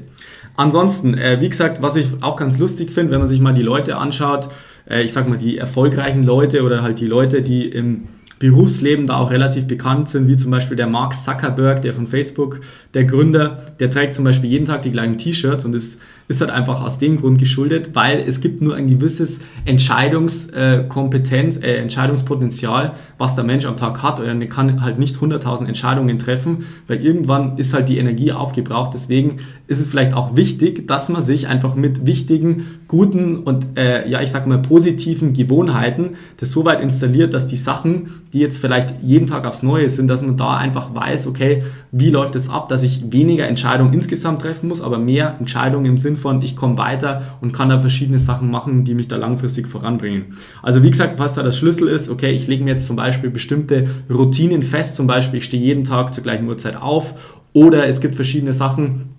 Ansonsten, 0.57 1.15
äh, 1.15 1.41
wie 1.41 1.49
gesagt, 1.49 1.83
was 1.83 1.97
ich 1.97 2.07
auch 2.23 2.37
ganz 2.37 2.59
lustig 2.59 2.91
finde, 2.91 3.13
wenn 3.13 3.21
man 3.21 3.29
sich 3.29 3.41
mal 3.41 3.55
die 3.55 3.63
Leute 3.63 3.97
anschaut, 3.97 4.49
äh, 4.89 5.03
ich 5.03 5.13
sag 5.13 5.29
mal, 5.29 5.39
die 5.39 5.59
erfolgreichen 5.59 6.25
Leute 6.25 6.63
oder 6.63 6.83
halt 6.83 7.01
die 7.01 7.07
Leute, 7.07 7.43
die 7.43 7.67
im 7.67 8.05
Berufsleben 8.43 9.07
da 9.07 9.19
auch 9.19 9.31
relativ 9.31 9.69
bekannt 9.69 10.09
sind, 10.09 10.27
wie 10.27 10.37
zum 10.37 10.51
Beispiel 10.51 10.77
der 10.77 10.89
Mark 10.89 11.15
Zuckerberg, 11.15 11.81
der 11.81 11.95
von 11.95 12.09
Facebook, 12.09 12.59
der 12.93 13.05
Gründer, 13.05 13.63
der 13.79 13.89
trägt 13.89 14.17
zum 14.17 14.25
Beispiel 14.25 14.51
jeden 14.51 14.67
Tag 14.67 14.83
die 14.83 14.91
gleichen 14.91 15.17
T-Shirts 15.17 15.65
und 15.65 15.75
ist, 15.75 16.01
ist 16.29 16.41
halt 16.41 16.51
einfach 16.51 16.83
aus 16.83 16.99
dem 16.99 17.21
Grund 17.21 17.39
geschuldet, 17.39 17.91
weil 17.95 18.21
es 18.21 18.41
gibt 18.41 18.63
nur 18.63 18.75
ein 18.75 18.87
gewisses 18.87 19.41
Entscheidungskompetenz, 19.65 21.57
äh, 21.59 21.77
Entscheidungspotenzial, 21.77 22.93
was 23.19 23.35
der 23.35 23.45
Mensch 23.45 23.67
am 23.67 23.77
Tag 23.77 24.03
hat. 24.03 24.19
Er 24.21 24.35
kann 24.47 24.83
halt 24.83 24.99
nicht 24.99 25.17
100.000 25.17 25.67
Entscheidungen 25.67 26.19
treffen, 26.19 26.67
weil 26.87 27.05
irgendwann 27.05 27.59
ist 27.59 27.75
halt 27.75 27.89
die 27.89 27.99
Energie 27.99 28.33
aufgebraucht. 28.33 28.93
Deswegen 28.95 29.39
ist 29.67 29.81
es 29.81 29.89
vielleicht 29.89 30.15
auch 30.15 30.37
wichtig, 30.37 30.87
dass 30.87 31.09
man 31.09 31.23
sich 31.23 31.49
einfach 31.49 31.75
mit 31.75 32.07
wichtigen, 32.07 32.67
guten 32.89 33.39
und 33.39 33.79
äh, 33.79 34.09
ja, 34.09 34.21
ich 34.21 34.31
sag 34.31 34.47
mal 34.47 34.59
positiven 34.59 35.33
Gewohnheiten 35.33 36.11
das 36.37 36.51
so 36.51 36.65
weit 36.65 36.81
installiert, 36.81 37.35
dass 37.35 37.47
die 37.47 37.57
Sachen, 37.57 38.11
die 38.33 38.39
jetzt 38.39 38.59
vielleicht 38.59 38.95
jeden 39.03 39.27
Tag 39.27 39.47
aufs 39.47 39.63
Neue 39.63 39.89
sind, 39.89 40.09
dass 40.09 40.23
man 40.23 40.37
da 40.37 40.57
einfach 40.57 40.95
weiß, 40.95 41.27
okay, 41.27 41.63
wie 41.91 42.11
läuft 42.11 42.37
es 42.37 42.49
ab, 42.49 42.69
dass 42.69 42.83
ich 42.83 43.13
weniger 43.13 43.47
Entscheidungen 43.47 43.93
insgesamt 43.93 44.43
treffen 44.43 44.69
muss, 44.69 44.83
aber 44.83 44.99
mehr 44.99 45.37
Entscheidungen 45.39 45.87
im 45.87 45.97
Sinn 45.97 46.17
von, 46.23 46.41
ich 46.41 46.57
komme 46.57 46.79
weiter 46.79 47.37
und 47.41 47.53
kann 47.53 47.69
da 47.69 47.79
verschiedene 47.79 48.19
Sachen 48.19 48.51
machen, 48.51 48.85
die 48.85 48.95
mich 48.95 49.09
da 49.09 49.17
langfristig 49.17 49.69
voranbringen. 49.69 50.37
Also 50.63 50.83
wie 50.83 50.91
gesagt, 50.91 51.19
was 51.19 51.35
da 51.35 51.43
der 51.43 51.53
Schlüssel 51.53 51.89
ist, 51.89 52.09
okay, 52.09 52.31
ich 52.31 52.47
lege 52.47 52.65
mir 52.65 52.71
jetzt 52.71 52.87
zum 52.87 52.97
Beispiel 52.97 53.31
bestimmte 53.31 53.85
Routinen 54.09 54.63
fest, 54.63 54.95
zum 54.95 55.07
Beispiel 55.07 55.39
ich 55.39 55.45
stehe 55.45 55.63
jeden 55.63 55.85
Tag 55.85 56.15
zur 56.15 56.23
gleichen 56.23 56.49
Uhrzeit 56.49 56.77
auf 56.77 57.15
oder 57.53 57.87
es 57.87 58.01
gibt 58.01 58.15
verschiedene 58.15 58.53
Sachen, 58.55 59.11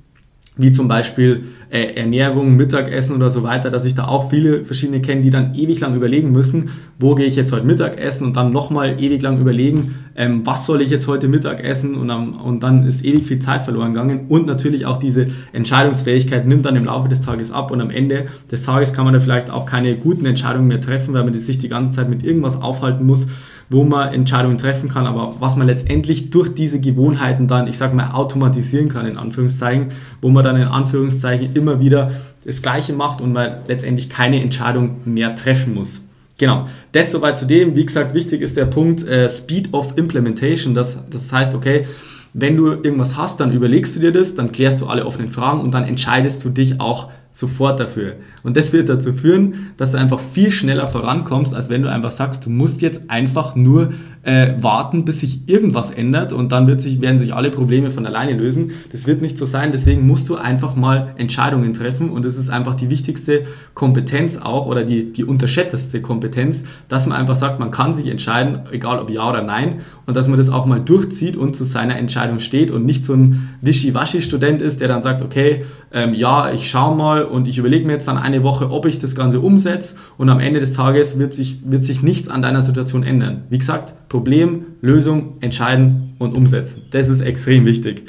wie 0.55 0.71
zum 0.71 0.87
Beispiel 0.87 1.45
äh, 1.69 1.95
Ernährung, 1.95 2.55
Mittagessen 2.55 3.15
oder 3.15 3.29
so 3.31 3.41
weiter, 3.41 3.71
dass 3.71 3.85
ich 3.85 3.95
da 3.95 4.07
auch 4.07 4.29
viele 4.29 4.63
verschiedene 4.63 5.01
kenne, 5.01 5.21
die 5.21 5.31
dann 5.31 5.55
ewig 5.55 5.79
lang 5.79 5.95
überlegen 5.95 6.31
müssen, 6.31 6.69
wo 6.99 7.15
gehe 7.15 7.25
ich 7.25 7.35
jetzt 7.35 7.51
heute 7.51 7.65
Mittag 7.65 7.99
essen 7.99 8.27
und 8.27 8.37
dann 8.37 8.51
nochmal 8.51 9.01
ewig 9.01 9.21
lang 9.23 9.39
überlegen, 9.39 9.95
ähm, 10.15 10.45
was 10.45 10.67
soll 10.67 10.81
ich 10.81 10.91
jetzt 10.91 11.07
heute 11.07 11.27
Mittag 11.27 11.63
essen 11.63 11.95
und, 11.95 12.09
ähm, 12.11 12.35
und 12.35 12.61
dann 12.61 12.85
ist 12.85 13.03
ewig 13.03 13.25
viel 13.25 13.39
Zeit 13.39 13.63
verloren 13.63 13.93
gegangen. 13.93 14.27
Und 14.29 14.45
natürlich 14.45 14.85
auch 14.85 14.97
diese 14.97 15.25
Entscheidungsfähigkeit 15.53 16.45
nimmt 16.45 16.65
dann 16.65 16.75
im 16.75 16.85
Laufe 16.85 17.09
des 17.09 17.21
Tages 17.21 17.51
ab 17.51 17.71
und 17.71 17.81
am 17.81 17.89
Ende 17.89 18.25
des 18.51 18.63
Tages 18.63 18.93
kann 18.93 19.05
man 19.05 19.15
da 19.15 19.19
vielleicht 19.19 19.49
auch 19.49 19.65
keine 19.65 19.95
guten 19.95 20.27
Entscheidungen 20.27 20.67
mehr 20.67 20.81
treffen, 20.81 21.15
weil 21.15 21.23
man 21.23 21.37
sich 21.39 21.57
die 21.57 21.69
ganze 21.69 21.93
Zeit 21.93 22.09
mit 22.09 22.23
irgendwas 22.23 22.61
aufhalten 22.61 23.07
muss, 23.07 23.25
wo 23.69 23.83
man 23.83 24.13
Entscheidungen 24.13 24.57
treffen 24.57 24.89
kann, 24.89 25.07
aber 25.07 25.35
was 25.39 25.55
man 25.55 25.67
letztendlich 25.67 26.29
durch 26.29 26.53
diese 26.53 26.79
Gewohnheiten 26.79 27.47
dann, 27.47 27.67
ich 27.67 27.77
sage 27.77 27.95
mal, 27.95 28.11
automatisieren 28.11 28.89
kann, 28.89 29.05
in 29.05 29.17
Anführungszeichen, 29.17 29.87
wo 30.21 30.29
man 30.29 30.43
dann 30.43 30.55
in 30.55 30.67
Anführungszeichen 30.67 31.55
immer 31.55 31.79
wieder 31.79 32.11
das 32.45 32.61
Gleiche 32.61 32.93
macht 32.93 33.21
und 33.21 33.33
man 33.33 33.59
letztendlich 33.67 34.09
keine 34.09 34.41
Entscheidung 34.41 34.97
mehr 35.05 35.35
treffen 35.35 35.73
muss. 35.73 36.03
Genau, 36.37 36.65
das 36.91 37.11
soweit 37.11 37.37
zu 37.37 37.45
dem. 37.45 37.75
Wie 37.75 37.85
gesagt, 37.85 38.13
wichtig 38.13 38.41
ist 38.41 38.57
der 38.57 38.65
Punkt 38.65 39.07
äh, 39.07 39.29
Speed 39.29 39.73
of 39.73 39.93
Implementation. 39.97 40.73
Das, 40.73 40.99
das 41.09 41.31
heißt, 41.31 41.55
okay, 41.55 41.85
wenn 42.33 42.57
du 42.57 42.71
irgendwas 42.71 43.15
hast, 43.15 43.39
dann 43.39 43.51
überlegst 43.51 43.95
du 43.95 43.99
dir 43.99 44.11
das, 44.11 44.33
dann 44.33 44.51
klärst 44.51 44.81
du 44.81 44.87
alle 44.87 45.05
offenen 45.05 45.29
Fragen 45.29 45.61
und 45.61 45.73
dann 45.73 45.83
entscheidest 45.83 46.43
du 46.43 46.49
dich 46.49 46.79
auch 46.79 47.11
sofort 47.33 47.79
dafür. 47.79 48.15
Und 48.43 48.55
das 48.55 48.71
wird 48.71 48.87
dazu 48.87 49.11
führen, 49.11 49.71
dass 49.75 49.91
du 49.91 49.97
einfach 49.97 50.19
viel 50.19 50.51
schneller 50.51 50.87
vorankommst, 50.87 51.53
als 51.53 51.69
wenn 51.69 51.81
du 51.81 51.91
einfach 51.91 52.11
sagst, 52.11 52.45
du 52.45 52.49
musst 52.49 52.81
jetzt 52.81 53.09
einfach 53.09 53.55
nur 53.55 53.91
äh, 54.23 54.53
warten, 54.61 55.03
bis 55.05 55.19
sich 55.19 55.47
irgendwas 55.47 55.91
ändert 55.91 56.31
und 56.31 56.51
dann 56.51 56.65
wird 56.65 56.79
sich, 56.79 57.01
werden 57.01 57.19
sich 57.19 57.33
alle 57.33 57.51
Probleme 57.51 57.91
von 57.91 58.05
alleine 58.05 58.33
lösen. 58.37 58.71
Das 58.91 59.05
wird 59.05 59.21
nicht 59.21 59.37
so 59.37 59.45
sein, 59.45 59.71
deswegen 59.71 60.07
musst 60.07 60.29
du 60.29 60.35
einfach 60.35 60.75
mal 60.75 61.13
Entscheidungen 61.17 61.73
treffen 61.73 62.09
und 62.09 62.23
das 62.23 62.37
ist 62.37 62.49
einfach 62.49 62.75
die 62.75 62.89
wichtigste 62.89 63.43
Kompetenz 63.73 64.37
auch 64.37 64.65
oder 64.65 64.83
die, 64.83 65.11
die 65.11 65.25
unterschätzteste 65.25 66.01
Kompetenz, 66.01 66.63
dass 66.87 67.05
man 67.05 67.17
einfach 67.17 67.35
sagt, 67.35 67.59
man 67.59 67.71
kann 67.71 67.93
sich 67.93 68.07
entscheiden, 68.07 68.61
egal 68.71 68.99
ob 68.99 69.09
ja 69.09 69.29
oder 69.29 69.43
nein 69.43 69.81
und 70.05 70.15
dass 70.15 70.27
man 70.27 70.37
das 70.37 70.49
auch 70.49 70.65
mal 70.65 70.79
durchzieht 70.79 71.35
und 71.35 71.55
zu 71.55 71.65
seiner 71.65 71.97
Entscheidung 71.97 72.39
steht 72.39 72.71
und 72.71 72.85
nicht 72.85 73.03
so 73.03 73.13
ein 73.13 73.49
Wischiwaschi-Student 73.61 74.61
ist, 74.61 74.79
der 74.79 74.87
dann 74.87 75.01
sagt, 75.01 75.21
okay, 75.21 75.63
ähm, 75.91 76.13
ja, 76.13 76.51
ich 76.51 76.69
schaue 76.69 76.95
mal 76.95 77.23
und 77.23 77.47
ich 77.47 77.57
überlege 77.57 77.85
mir 77.85 77.93
jetzt 77.93 78.07
dann 78.07 78.17
eine 78.17 78.43
Woche, 78.43 78.71
ob 78.71 78.85
ich 78.85 78.99
das 78.99 79.15
Ganze 79.15 79.41
umsetze 79.41 79.95
und 80.17 80.29
am 80.29 80.39
Ende 80.39 80.59
des 80.59 80.73
Tages 80.73 81.19
wird 81.19 81.33
sich, 81.33 81.59
wird 81.65 81.83
sich 81.83 82.01
nichts 82.01 82.29
an 82.29 82.41
deiner 82.41 82.61
Situation 82.61 83.03
ändern. 83.03 83.43
Wie 83.49 83.57
gesagt, 83.57 83.93
Problem, 84.13 84.65
Lösung, 84.81 85.37
entscheiden 85.39 86.13
und 86.19 86.37
umsetzen. 86.37 86.83
Das 86.91 87.09
ist 87.09 87.19
extrem 87.19 87.65
wichtig. 87.65 88.03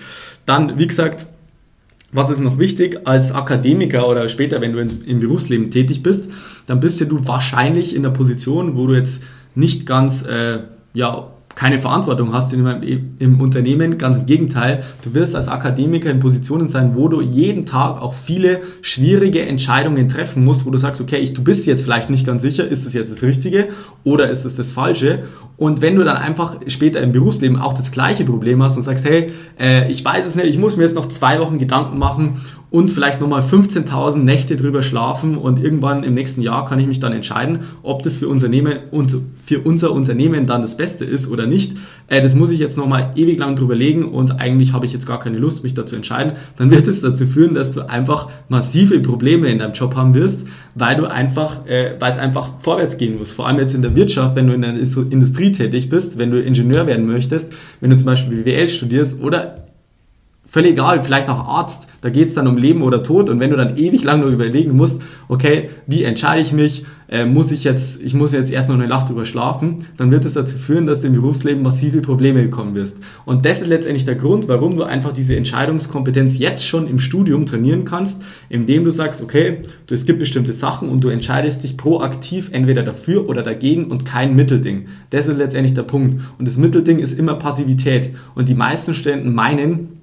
Dann, 0.44 0.78
wie 0.78 0.86
gesagt, 0.86 1.26
was 2.12 2.28
ist 2.28 2.40
noch 2.40 2.58
wichtig? 2.58 3.06
Als 3.06 3.32
Akademiker 3.32 4.06
oder 4.06 4.28
später, 4.28 4.60
wenn 4.60 4.74
du 4.74 4.80
im 4.80 5.20
Berufsleben 5.20 5.70
tätig 5.70 6.02
bist, 6.02 6.30
dann 6.66 6.78
bist 6.78 7.00
ja 7.00 7.06
du 7.06 7.26
wahrscheinlich 7.26 7.96
in 7.96 8.02
der 8.02 8.10
Position, 8.10 8.76
wo 8.76 8.86
du 8.86 8.92
jetzt 8.92 9.22
nicht 9.54 9.86
ganz 9.86 10.22
äh, 10.26 10.58
ja, 10.92 11.30
keine 11.54 11.78
Verantwortung 11.78 12.32
hast 12.32 12.52
in, 12.52 13.16
im 13.18 13.40
Unternehmen. 13.40 13.98
Ganz 13.98 14.16
im 14.16 14.26
Gegenteil, 14.26 14.82
du 15.02 15.14
wirst 15.14 15.36
als 15.36 15.48
Akademiker 15.48 16.10
in 16.10 16.20
Positionen 16.20 16.68
sein, 16.68 16.92
wo 16.94 17.08
du 17.08 17.20
jeden 17.20 17.66
Tag 17.66 18.00
auch 18.00 18.14
viele 18.14 18.60
schwierige 18.82 19.42
Entscheidungen 19.42 20.08
treffen 20.08 20.44
musst, 20.44 20.66
wo 20.66 20.70
du 20.70 20.78
sagst, 20.78 21.00
okay, 21.00 21.18
ich, 21.18 21.32
du 21.32 21.42
bist 21.42 21.66
jetzt 21.66 21.82
vielleicht 21.82 22.10
nicht 22.10 22.26
ganz 22.26 22.42
sicher, 22.42 22.66
ist 22.66 22.86
es 22.86 22.92
jetzt 22.92 23.10
das 23.10 23.22
Richtige 23.22 23.68
oder 24.02 24.30
ist 24.30 24.44
es 24.44 24.56
das 24.56 24.72
Falsche? 24.72 25.24
Und 25.56 25.80
wenn 25.80 25.94
du 25.94 26.02
dann 26.02 26.16
einfach 26.16 26.56
später 26.66 27.00
im 27.00 27.12
Berufsleben 27.12 27.58
auch 27.58 27.74
das 27.74 27.92
gleiche 27.92 28.24
Problem 28.24 28.62
hast 28.62 28.76
und 28.76 28.82
sagst, 28.82 29.04
hey, 29.04 29.30
äh, 29.58 29.90
ich 29.90 30.04
weiß 30.04 30.24
es 30.24 30.34
nicht, 30.34 30.46
ich 30.46 30.58
muss 30.58 30.76
mir 30.76 30.82
jetzt 30.82 30.96
noch 30.96 31.06
zwei 31.06 31.38
Wochen 31.38 31.58
Gedanken 31.58 31.98
machen 31.98 32.40
und 32.74 32.90
vielleicht 32.90 33.20
nochmal 33.20 33.40
15.000 33.40 34.16
Nächte 34.18 34.56
drüber 34.56 34.82
schlafen 34.82 35.38
und 35.38 35.62
irgendwann 35.62 36.02
im 36.02 36.10
nächsten 36.10 36.42
Jahr 36.42 36.64
kann 36.64 36.80
ich 36.80 36.88
mich 36.88 36.98
dann 36.98 37.12
entscheiden, 37.12 37.60
ob 37.84 38.02
das 38.02 38.16
für, 38.16 38.26
Unternehmen 38.26 38.78
und 38.90 39.16
für 39.38 39.60
unser 39.60 39.92
Unternehmen 39.92 40.46
dann 40.46 40.60
das 40.60 40.76
Beste 40.76 41.04
ist 41.04 41.30
oder 41.30 41.46
nicht. 41.46 41.76
Äh, 42.08 42.20
das 42.20 42.34
muss 42.34 42.50
ich 42.50 42.58
jetzt 42.58 42.76
nochmal 42.76 43.12
ewig 43.14 43.38
lang 43.38 43.54
drüber 43.54 43.76
legen 43.76 44.10
und 44.10 44.40
eigentlich 44.40 44.72
habe 44.72 44.86
ich 44.86 44.92
jetzt 44.92 45.06
gar 45.06 45.20
keine 45.20 45.38
Lust, 45.38 45.62
mich 45.62 45.74
dazu 45.74 45.94
entscheiden. 45.94 46.32
Dann 46.56 46.72
wird 46.72 46.88
es 46.88 47.00
dazu 47.00 47.26
führen, 47.26 47.54
dass 47.54 47.70
du 47.70 47.88
einfach 47.88 48.28
massive 48.48 48.98
Probleme 48.98 49.46
in 49.50 49.60
deinem 49.60 49.74
Job 49.74 49.94
haben 49.94 50.16
wirst, 50.16 50.44
weil 50.74 50.96
du 50.96 51.08
einfach, 51.08 51.64
äh, 51.68 51.94
weil 52.00 52.10
es 52.10 52.18
einfach 52.18 52.58
vorwärts 52.58 52.98
gehen 52.98 53.18
muss. 53.18 53.30
Vor 53.30 53.46
allem 53.46 53.60
jetzt 53.60 53.76
in 53.76 53.82
der 53.82 53.94
Wirtschaft, 53.94 54.34
wenn 54.34 54.48
du 54.48 54.52
in 54.52 54.62
der 54.62 54.74
Industrie 54.74 55.52
tätig 55.52 55.90
bist, 55.90 56.18
wenn 56.18 56.32
du 56.32 56.42
Ingenieur 56.42 56.88
werden 56.88 57.06
möchtest, 57.06 57.52
wenn 57.80 57.90
du 57.90 57.96
zum 57.96 58.06
Beispiel 58.06 58.38
BWL 58.38 58.66
studierst 58.66 59.20
oder 59.22 59.63
völlig 60.54 60.74
egal, 60.74 61.02
vielleicht 61.02 61.28
auch 61.28 61.48
Arzt, 61.48 61.88
da 62.00 62.10
geht 62.10 62.28
es 62.28 62.34
dann 62.34 62.46
um 62.46 62.56
Leben 62.56 62.82
oder 62.82 63.02
Tod 63.02 63.28
und 63.28 63.40
wenn 63.40 63.50
du 63.50 63.56
dann 63.56 63.76
ewig 63.76 64.04
lang 64.04 64.20
nur 64.20 64.30
überlegen 64.30 64.76
musst, 64.76 65.02
okay, 65.26 65.68
wie 65.88 66.04
entscheide 66.04 66.40
ich 66.40 66.52
mich, 66.52 66.84
äh, 67.08 67.26
muss 67.26 67.50
ich 67.50 67.64
jetzt, 67.64 68.00
ich 68.00 68.14
muss 68.14 68.30
jetzt 68.30 68.52
erst 68.52 68.68
noch 68.68 68.76
eine 68.76 68.86
Nacht 68.86 69.08
drüber 69.08 69.24
schlafen, 69.24 69.86
dann 69.96 70.12
wird 70.12 70.24
es 70.24 70.34
dazu 70.34 70.56
führen, 70.56 70.86
dass 70.86 71.00
du 71.00 71.08
im 71.08 71.14
Berufsleben 71.14 71.60
massive 71.60 72.02
Probleme 72.02 72.40
bekommen 72.40 72.76
wirst. 72.76 72.98
Und 73.24 73.44
das 73.44 73.62
ist 73.62 73.68
letztendlich 73.68 74.04
der 74.04 74.14
Grund, 74.14 74.46
warum 74.46 74.76
du 74.76 74.84
einfach 74.84 75.12
diese 75.12 75.34
Entscheidungskompetenz 75.34 76.38
jetzt 76.38 76.64
schon 76.64 76.86
im 76.86 77.00
Studium 77.00 77.46
trainieren 77.46 77.84
kannst, 77.84 78.22
indem 78.48 78.84
du 78.84 78.92
sagst, 78.92 79.22
okay, 79.22 79.58
du, 79.88 79.94
es 79.94 80.06
gibt 80.06 80.20
bestimmte 80.20 80.52
Sachen 80.52 80.88
und 80.88 81.02
du 81.02 81.08
entscheidest 81.08 81.64
dich 81.64 81.76
proaktiv 81.76 82.50
entweder 82.52 82.84
dafür 82.84 83.28
oder 83.28 83.42
dagegen 83.42 83.86
und 83.86 84.04
kein 84.04 84.36
Mittelding. 84.36 84.86
Das 85.10 85.26
ist 85.26 85.36
letztendlich 85.36 85.74
der 85.74 85.82
Punkt. 85.82 86.22
Und 86.38 86.46
das 86.46 86.58
Mittelding 86.58 87.00
ist 87.00 87.18
immer 87.18 87.34
Passivität. 87.34 88.14
Und 88.36 88.48
die 88.48 88.54
meisten 88.54 88.94
Studenten 88.94 89.34
meinen, 89.34 89.93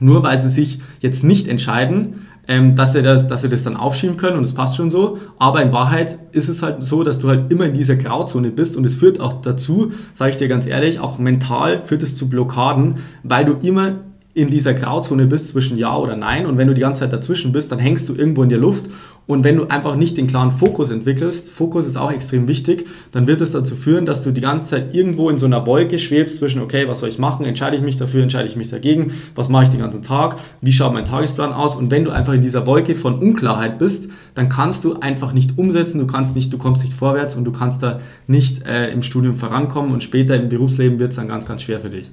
nur 0.00 0.22
weil 0.22 0.38
sie 0.38 0.50
sich 0.50 0.80
jetzt 1.00 1.24
nicht 1.24 1.48
entscheiden, 1.48 2.26
ähm, 2.48 2.74
dass, 2.76 2.94
sie 2.94 3.02
das, 3.02 3.28
dass 3.28 3.42
sie 3.42 3.48
das 3.48 3.62
dann 3.62 3.76
aufschieben 3.76 4.16
können 4.16 4.38
und 4.38 4.44
es 4.44 4.54
passt 4.54 4.76
schon 4.76 4.90
so. 4.90 5.18
Aber 5.38 5.62
in 5.62 5.70
Wahrheit 5.70 6.18
ist 6.32 6.48
es 6.48 6.62
halt 6.62 6.82
so, 6.82 7.04
dass 7.04 7.18
du 7.18 7.28
halt 7.28 7.52
immer 7.52 7.66
in 7.66 7.74
dieser 7.74 7.96
Grauzone 7.96 8.50
bist 8.50 8.76
und 8.76 8.84
es 8.84 8.96
führt 8.96 9.20
auch 9.20 9.42
dazu, 9.42 9.92
sage 10.14 10.30
ich 10.30 10.36
dir 10.38 10.48
ganz 10.48 10.66
ehrlich, 10.66 10.98
auch 10.98 11.18
mental 11.18 11.82
führt 11.82 12.02
es 12.02 12.16
zu 12.16 12.28
Blockaden, 12.28 12.94
weil 13.22 13.44
du 13.44 13.52
immer 13.66 13.96
in 14.32 14.50
dieser 14.50 14.72
Grauzone 14.72 15.26
bist 15.26 15.48
zwischen 15.48 15.76
Ja 15.78 15.96
oder 15.96 16.16
Nein 16.16 16.46
und 16.46 16.56
wenn 16.56 16.68
du 16.68 16.74
die 16.74 16.80
ganze 16.80 17.00
Zeit 17.00 17.12
dazwischen 17.12 17.52
bist, 17.52 17.70
dann 17.70 17.78
hängst 17.78 18.08
du 18.08 18.14
irgendwo 18.14 18.42
in 18.42 18.48
der 18.48 18.58
Luft 18.58 18.86
und 19.28 19.44
wenn 19.44 19.56
du 19.56 19.66
einfach 19.66 19.94
nicht 19.94 20.16
den 20.16 20.26
klaren 20.26 20.52
Fokus 20.52 20.88
entwickelst, 20.88 21.50
Fokus 21.50 21.86
ist 21.86 21.98
auch 21.98 22.10
extrem 22.10 22.48
wichtig, 22.48 22.86
dann 23.12 23.26
wird 23.26 23.42
es 23.42 23.52
dazu 23.52 23.76
führen, 23.76 24.06
dass 24.06 24.24
du 24.24 24.30
die 24.30 24.40
ganze 24.40 24.68
Zeit 24.68 24.94
irgendwo 24.94 25.28
in 25.28 25.36
so 25.36 25.44
einer 25.44 25.66
Wolke 25.66 25.98
schwebst 25.98 26.38
zwischen, 26.38 26.62
okay, 26.62 26.88
was 26.88 27.00
soll 27.00 27.10
ich 27.10 27.18
machen, 27.18 27.44
entscheide 27.44 27.76
ich 27.76 27.82
mich 27.82 27.98
dafür, 27.98 28.22
entscheide 28.22 28.48
ich 28.48 28.56
mich 28.56 28.70
dagegen, 28.70 29.12
was 29.34 29.50
mache 29.50 29.64
ich 29.64 29.68
den 29.68 29.80
ganzen 29.80 30.02
Tag, 30.02 30.36
wie 30.62 30.72
schaut 30.72 30.94
mein 30.94 31.04
Tagesplan 31.04 31.52
aus? 31.52 31.76
Und 31.76 31.90
wenn 31.90 32.04
du 32.04 32.10
einfach 32.10 32.32
in 32.32 32.40
dieser 32.40 32.66
Wolke 32.66 32.94
von 32.94 33.18
Unklarheit 33.18 33.78
bist, 33.78 34.08
dann 34.34 34.48
kannst 34.48 34.84
du 34.84 34.94
einfach 34.94 35.34
nicht 35.34 35.58
umsetzen, 35.58 35.98
du 35.98 36.06
kannst 36.06 36.34
nicht, 36.34 36.50
du 36.50 36.56
kommst 36.56 36.82
nicht 36.82 36.94
vorwärts 36.94 37.36
und 37.36 37.44
du 37.44 37.52
kannst 37.52 37.82
da 37.82 37.98
nicht 38.26 38.66
äh, 38.66 38.90
im 38.90 39.02
Studium 39.02 39.34
vorankommen 39.34 39.92
und 39.92 40.02
später 40.02 40.36
im 40.36 40.48
Berufsleben 40.48 40.98
wird 41.00 41.10
es 41.10 41.16
dann 41.16 41.28
ganz, 41.28 41.44
ganz 41.44 41.60
schwer 41.60 41.80
für 41.80 41.90
dich. 41.90 42.12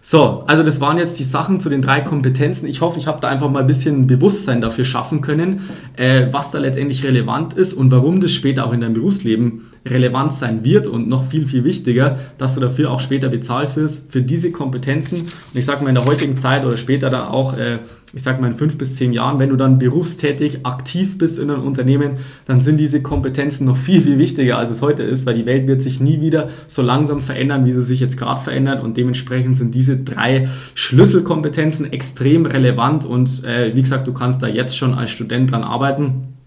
So, 0.00 0.44
also 0.46 0.62
das 0.62 0.80
waren 0.80 0.96
jetzt 0.96 1.18
die 1.18 1.24
Sachen 1.24 1.60
zu 1.60 1.68
den 1.68 1.82
drei 1.82 2.00
Kompetenzen. 2.00 2.66
Ich 2.66 2.80
hoffe, 2.80 2.98
ich 2.98 3.06
habe 3.06 3.20
da 3.20 3.28
einfach 3.28 3.50
mal 3.50 3.60
ein 3.60 3.66
bisschen 3.66 4.06
Bewusstsein 4.06 4.60
dafür 4.60 4.84
schaffen 4.84 5.20
können, 5.20 5.68
äh, 5.96 6.26
was 6.30 6.50
da 6.50 6.58
letztendlich 6.58 7.04
relevant 7.04 7.54
ist 7.54 7.72
und 7.72 7.90
warum 7.90 8.20
das 8.20 8.32
später 8.32 8.66
auch 8.66 8.72
in 8.72 8.80
deinem 8.80 8.94
Berufsleben 8.94 9.66
relevant 9.90 10.32
sein 10.32 10.64
wird 10.64 10.86
und 10.86 11.08
noch 11.08 11.26
viel, 11.26 11.46
viel 11.46 11.64
wichtiger, 11.64 12.18
dass 12.38 12.54
du 12.54 12.60
dafür 12.60 12.90
auch 12.90 13.00
später 13.00 13.28
bezahlt 13.28 13.76
wirst 13.76 14.12
für 14.12 14.22
diese 14.22 14.50
Kompetenzen. 14.50 15.20
Und 15.20 15.30
ich 15.54 15.64
sage 15.64 15.82
mal 15.82 15.88
in 15.88 15.94
der 15.94 16.04
heutigen 16.04 16.36
Zeit 16.36 16.64
oder 16.64 16.76
später 16.76 17.10
da 17.10 17.28
auch, 17.28 17.56
äh, 17.56 17.78
ich 18.14 18.22
sage 18.22 18.40
mal 18.40 18.48
in 18.48 18.54
fünf 18.54 18.78
bis 18.78 18.96
zehn 18.96 19.12
Jahren, 19.12 19.38
wenn 19.38 19.50
du 19.50 19.56
dann 19.56 19.78
berufstätig 19.78 20.64
aktiv 20.64 21.18
bist 21.18 21.38
in 21.38 21.50
einem 21.50 21.66
Unternehmen, 21.66 22.12
dann 22.46 22.60
sind 22.60 22.78
diese 22.78 23.02
Kompetenzen 23.02 23.66
noch 23.66 23.76
viel, 23.76 24.00
viel 24.00 24.18
wichtiger, 24.18 24.56
als 24.58 24.70
es 24.70 24.80
heute 24.80 25.02
ist, 25.02 25.26
weil 25.26 25.34
die 25.34 25.46
Welt 25.46 25.66
wird 25.66 25.82
sich 25.82 26.00
nie 26.00 26.20
wieder 26.20 26.48
so 26.66 26.82
langsam 26.82 27.20
verändern, 27.20 27.66
wie 27.66 27.72
sie 27.72 27.82
sich 27.82 28.00
jetzt 28.00 28.16
gerade 28.16 28.40
verändert. 28.40 28.82
Und 28.82 28.96
dementsprechend 28.96 29.56
sind 29.56 29.74
diese 29.74 29.98
drei 29.98 30.48
Schlüsselkompetenzen 30.74 31.92
extrem 31.92 32.46
relevant. 32.46 33.04
Und 33.04 33.44
äh, 33.44 33.74
wie 33.74 33.82
gesagt, 33.82 34.06
du 34.06 34.14
kannst 34.14 34.42
da 34.42 34.46
jetzt 34.46 34.76
schon 34.76 34.94
als 34.94 35.10
Student 35.10 35.52
dran 35.52 35.64
arbeiten 35.64 36.37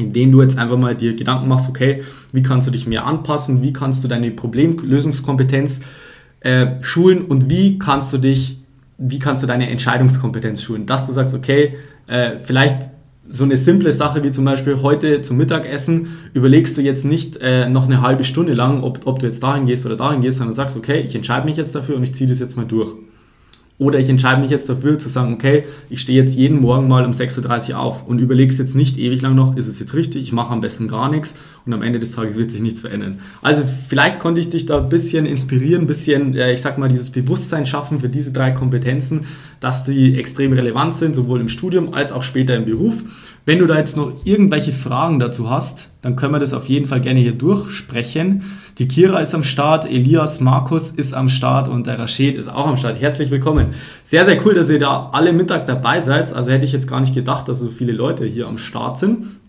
indem 0.00 0.32
du 0.32 0.42
jetzt 0.42 0.58
einfach 0.58 0.76
mal 0.76 0.94
dir 0.94 1.14
Gedanken 1.14 1.48
machst, 1.48 1.68
okay, 1.68 2.02
wie 2.32 2.42
kannst 2.42 2.66
du 2.66 2.70
dich 2.70 2.86
mehr 2.86 3.06
anpassen, 3.06 3.62
wie 3.62 3.72
kannst 3.72 4.02
du 4.02 4.08
deine 4.08 4.30
Problemlösungskompetenz 4.30 5.82
äh, 6.40 6.82
schulen 6.82 7.22
und 7.22 7.48
wie 7.48 7.78
kannst 7.78 8.12
du 8.12 8.18
dich, 8.18 8.58
wie 8.98 9.18
kannst 9.18 9.42
du 9.42 9.46
deine 9.46 9.68
Entscheidungskompetenz 9.70 10.62
schulen, 10.62 10.86
dass 10.86 11.06
du 11.06 11.12
sagst, 11.12 11.34
okay, 11.34 11.76
äh, 12.06 12.38
vielleicht 12.38 12.90
so 13.28 13.44
eine 13.44 13.56
simple 13.56 13.92
Sache 13.92 14.24
wie 14.24 14.32
zum 14.32 14.44
Beispiel 14.44 14.82
heute 14.82 15.22
zum 15.22 15.36
Mittagessen 15.36 16.08
überlegst 16.34 16.76
du 16.76 16.82
jetzt 16.82 17.04
nicht 17.04 17.36
äh, 17.36 17.68
noch 17.68 17.86
eine 17.86 18.02
halbe 18.02 18.24
Stunde 18.24 18.54
lang, 18.54 18.82
ob, 18.82 19.06
ob 19.06 19.20
du 19.20 19.26
jetzt 19.26 19.42
dahin 19.42 19.66
gehst 19.66 19.86
oder 19.86 19.96
dahin 19.96 20.20
gehst, 20.20 20.38
sondern 20.38 20.54
sagst, 20.54 20.76
okay, 20.76 21.00
ich 21.00 21.14
entscheide 21.14 21.46
mich 21.46 21.56
jetzt 21.56 21.74
dafür 21.74 21.96
und 21.96 22.02
ich 22.02 22.12
ziehe 22.12 22.28
das 22.28 22.40
jetzt 22.40 22.56
mal 22.56 22.66
durch. 22.66 22.92
Oder 23.80 23.98
ich 23.98 24.10
entscheide 24.10 24.42
mich 24.42 24.50
jetzt 24.50 24.68
dafür 24.68 24.98
zu 24.98 25.08
sagen, 25.08 25.32
okay, 25.32 25.64
ich 25.88 26.02
stehe 26.02 26.20
jetzt 26.20 26.34
jeden 26.34 26.60
Morgen 26.60 26.86
mal 26.86 27.06
um 27.06 27.12
6.30 27.12 27.70
Uhr 27.70 27.78
auf 27.78 28.06
und 28.06 28.18
überlege 28.18 28.52
es 28.52 28.58
jetzt 28.58 28.74
nicht 28.74 28.98
ewig 28.98 29.22
lang 29.22 29.34
noch, 29.34 29.56
ist 29.56 29.68
es 29.68 29.80
jetzt 29.80 29.94
richtig, 29.94 30.22
ich 30.22 30.32
mache 30.32 30.52
am 30.52 30.60
besten 30.60 30.86
gar 30.86 31.10
nichts 31.10 31.34
und 31.64 31.72
am 31.72 31.82
Ende 31.82 31.98
des 31.98 32.12
Tages 32.12 32.36
wird 32.36 32.50
sich 32.50 32.60
nichts 32.60 32.82
verändern. 32.82 33.20
Also 33.40 33.62
vielleicht 33.64 34.20
konnte 34.20 34.38
ich 34.38 34.50
dich 34.50 34.66
da 34.66 34.82
ein 34.82 34.90
bisschen 34.90 35.24
inspirieren, 35.24 35.84
ein 35.84 35.86
bisschen, 35.86 36.36
ich 36.36 36.60
sag 36.60 36.76
mal, 36.76 36.90
dieses 36.90 37.08
Bewusstsein 37.08 37.64
schaffen 37.64 38.00
für 38.00 38.10
diese 38.10 38.32
drei 38.32 38.50
Kompetenzen, 38.50 39.22
dass 39.60 39.84
die 39.84 40.18
extrem 40.18 40.52
relevant 40.52 40.92
sind, 40.92 41.14
sowohl 41.14 41.40
im 41.40 41.48
Studium 41.48 41.94
als 41.94 42.12
auch 42.12 42.22
später 42.22 42.54
im 42.56 42.66
Beruf. 42.66 43.02
Wenn 43.46 43.60
du 43.60 43.66
da 43.66 43.78
jetzt 43.78 43.96
noch 43.96 44.12
irgendwelche 44.24 44.72
Fragen 44.72 45.18
dazu 45.18 45.48
hast, 45.48 45.88
dann 46.02 46.16
können 46.16 46.34
wir 46.34 46.38
das 46.38 46.52
auf 46.52 46.68
jeden 46.68 46.84
Fall 46.84 47.00
gerne 47.00 47.20
hier 47.20 47.32
durchsprechen. 47.32 48.42
Die 48.80 48.88
Kira 48.88 49.18
ist 49.18 49.34
am 49.34 49.42
Start, 49.42 49.84
Elias, 49.84 50.40
Markus 50.40 50.88
ist 50.88 51.12
am 51.12 51.28
Start 51.28 51.68
und 51.68 51.86
der 51.86 51.98
Rashid 51.98 52.34
ist 52.34 52.48
auch 52.48 52.66
am 52.66 52.78
Start. 52.78 52.98
Herzlich 52.98 53.30
willkommen. 53.30 53.74
Sehr, 54.04 54.24
sehr 54.24 54.42
cool, 54.46 54.54
dass 54.54 54.70
ihr 54.70 54.78
da 54.78 55.10
alle 55.12 55.34
Mittag 55.34 55.66
dabei 55.66 56.00
seid. 56.00 56.32
Also 56.32 56.50
hätte 56.50 56.64
ich 56.64 56.72
jetzt 56.72 56.88
gar 56.88 56.98
nicht 56.98 57.14
gedacht, 57.14 57.46
dass 57.46 57.58
so 57.58 57.68
viele 57.68 57.92
Leute 57.92 58.24
hier 58.24 58.48
am 58.48 58.56
Start 58.56 58.96
sind. 58.96 59.39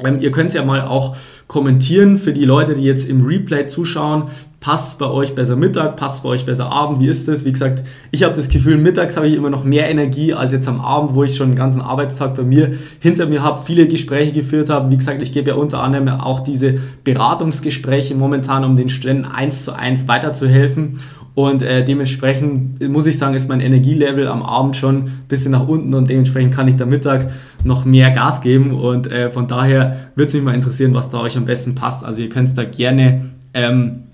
Ähm, 0.00 0.20
ihr 0.20 0.32
könnt 0.32 0.52
ja 0.52 0.64
mal 0.64 0.82
auch 0.82 1.16
kommentieren 1.46 2.18
für 2.18 2.32
die 2.32 2.44
Leute, 2.44 2.74
die 2.74 2.82
jetzt 2.82 3.08
im 3.08 3.24
Replay 3.24 3.66
zuschauen. 3.66 4.24
Passt 4.58 4.98
bei 4.98 5.06
euch 5.06 5.34
besser 5.34 5.56
Mittag, 5.56 5.96
passt 5.96 6.22
bei 6.22 6.30
euch 6.30 6.46
besser 6.46 6.72
Abend? 6.72 6.98
Wie 6.98 7.06
ist 7.06 7.28
das? 7.28 7.44
Wie 7.44 7.52
gesagt, 7.52 7.84
ich 8.10 8.24
habe 8.24 8.34
das 8.34 8.48
Gefühl, 8.48 8.78
mittags 8.78 9.16
habe 9.16 9.28
ich 9.28 9.34
immer 9.34 9.50
noch 9.50 9.62
mehr 9.62 9.88
Energie 9.90 10.32
als 10.32 10.52
jetzt 10.52 10.66
am 10.66 10.80
Abend, 10.80 11.14
wo 11.14 11.22
ich 11.22 11.36
schon 11.36 11.50
den 11.50 11.56
ganzen 11.56 11.82
Arbeitstag 11.82 12.34
bei 12.34 12.42
mir 12.42 12.72
hinter 12.98 13.26
mir 13.26 13.42
habe, 13.42 13.60
viele 13.62 13.86
Gespräche 13.86 14.32
geführt 14.32 14.70
habe. 14.70 14.90
Wie 14.90 14.96
gesagt, 14.96 15.20
ich 15.20 15.32
gebe 15.32 15.50
ja 15.50 15.56
unter 15.56 15.82
anderem 15.82 16.08
auch 16.08 16.40
diese 16.40 16.78
Beratungsgespräche 17.04 18.14
momentan, 18.14 18.64
um 18.64 18.76
den 18.76 18.88
Studenten 18.88 19.26
eins 19.26 19.64
zu 19.64 19.72
eins 19.72 20.08
weiterzuhelfen. 20.08 20.98
Und 21.34 21.62
äh, 21.62 21.84
dementsprechend 21.84 22.80
muss 22.88 23.06
ich 23.06 23.18
sagen, 23.18 23.34
ist 23.34 23.48
mein 23.48 23.60
Energielevel 23.60 24.28
am 24.28 24.42
Abend 24.42 24.76
schon 24.76 24.96
ein 24.96 25.22
bisschen 25.28 25.50
nach 25.50 25.66
unten 25.66 25.92
und 25.94 26.08
dementsprechend 26.08 26.54
kann 26.54 26.68
ich 26.68 26.76
da 26.76 26.86
Mittag 26.86 27.30
noch 27.64 27.84
mehr 27.84 28.12
Gas 28.12 28.40
geben. 28.40 28.72
Und 28.72 29.10
äh, 29.10 29.30
von 29.30 29.48
daher 29.48 30.10
würde 30.14 30.28
es 30.28 30.34
mich 30.34 30.44
mal 30.44 30.54
interessieren, 30.54 30.94
was 30.94 31.10
da 31.10 31.18
euch 31.18 31.36
am 31.36 31.44
besten 31.44 31.74
passt. 31.74 32.04
Also 32.04 32.22
ihr 32.22 32.28
könnt 32.28 32.56
da 32.56 32.62
gerne, 32.62 33.30
ähm, 33.52 34.04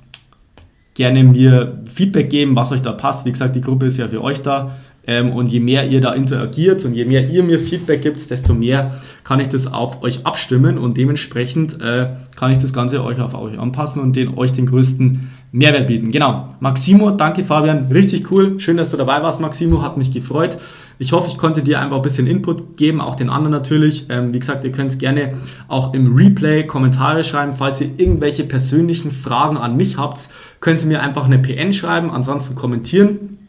gerne 0.94 1.22
mir 1.24 1.82
Feedback 1.84 2.30
geben, 2.30 2.56
was 2.56 2.72
euch 2.72 2.80
da 2.80 2.92
passt. 2.92 3.26
Wie 3.26 3.32
gesagt, 3.32 3.54
die 3.54 3.60
Gruppe 3.60 3.86
ist 3.86 3.98
ja 3.98 4.08
für 4.08 4.22
euch 4.24 4.40
da. 4.40 4.70
Ähm, 5.06 5.32
und 5.32 5.48
je 5.48 5.60
mehr 5.60 5.88
ihr 5.88 6.00
da 6.00 6.12
interagiert 6.12 6.84
und 6.84 6.94
je 6.94 7.04
mehr 7.04 7.28
ihr 7.28 7.42
mir 7.42 7.58
Feedback 7.58 8.02
gibt, 8.02 8.30
desto 8.30 8.54
mehr 8.54 8.94
kann 9.24 9.40
ich 9.40 9.48
das 9.48 9.66
auf 9.66 10.02
euch 10.02 10.24
abstimmen 10.26 10.78
und 10.78 10.96
dementsprechend 10.96 11.80
äh, 11.80 12.08
kann 12.36 12.52
ich 12.52 12.58
das 12.58 12.72
Ganze 12.72 13.02
euch 13.02 13.18
auf 13.18 13.34
euch 13.34 13.58
anpassen 13.58 14.02
und 14.02 14.14
den, 14.14 14.36
euch 14.36 14.52
den 14.52 14.66
größten 14.66 15.30
Mehrwert 15.52 15.88
bieten. 15.88 16.10
Genau. 16.12 16.48
Maximo, 16.60 17.10
danke 17.10 17.42
Fabian, 17.42 17.88
richtig 17.90 18.30
cool. 18.30 18.60
Schön, 18.60 18.76
dass 18.76 18.92
du 18.92 18.96
dabei 18.96 19.22
warst, 19.22 19.40
Maximo, 19.40 19.82
hat 19.82 19.96
mich 19.96 20.12
gefreut. 20.12 20.58
Ich 20.98 21.12
hoffe, 21.12 21.28
ich 21.28 21.38
konnte 21.38 21.62
dir 21.62 21.80
einfach 21.80 21.96
ein 21.96 22.02
bisschen 22.02 22.26
Input 22.26 22.76
geben, 22.76 23.00
auch 23.00 23.16
den 23.16 23.30
anderen 23.30 23.52
natürlich. 23.52 24.06
Ähm, 24.10 24.32
wie 24.32 24.38
gesagt, 24.38 24.64
ihr 24.64 24.70
könnt 24.70 24.98
gerne 24.98 25.34
auch 25.66 25.92
im 25.94 26.14
Replay 26.14 26.66
Kommentare 26.66 27.24
schreiben. 27.24 27.54
Falls 27.56 27.80
ihr 27.80 27.90
irgendwelche 27.96 28.44
persönlichen 28.44 29.10
Fragen 29.10 29.56
an 29.56 29.76
mich 29.76 29.96
habt, 29.96 30.28
könnt 30.60 30.80
ihr 30.82 30.86
mir 30.86 31.02
einfach 31.02 31.24
eine 31.24 31.38
PN 31.38 31.72
schreiben, 31.72 32.10
ansonsten 32.10 32.54
kommentieren. 32.54 33.39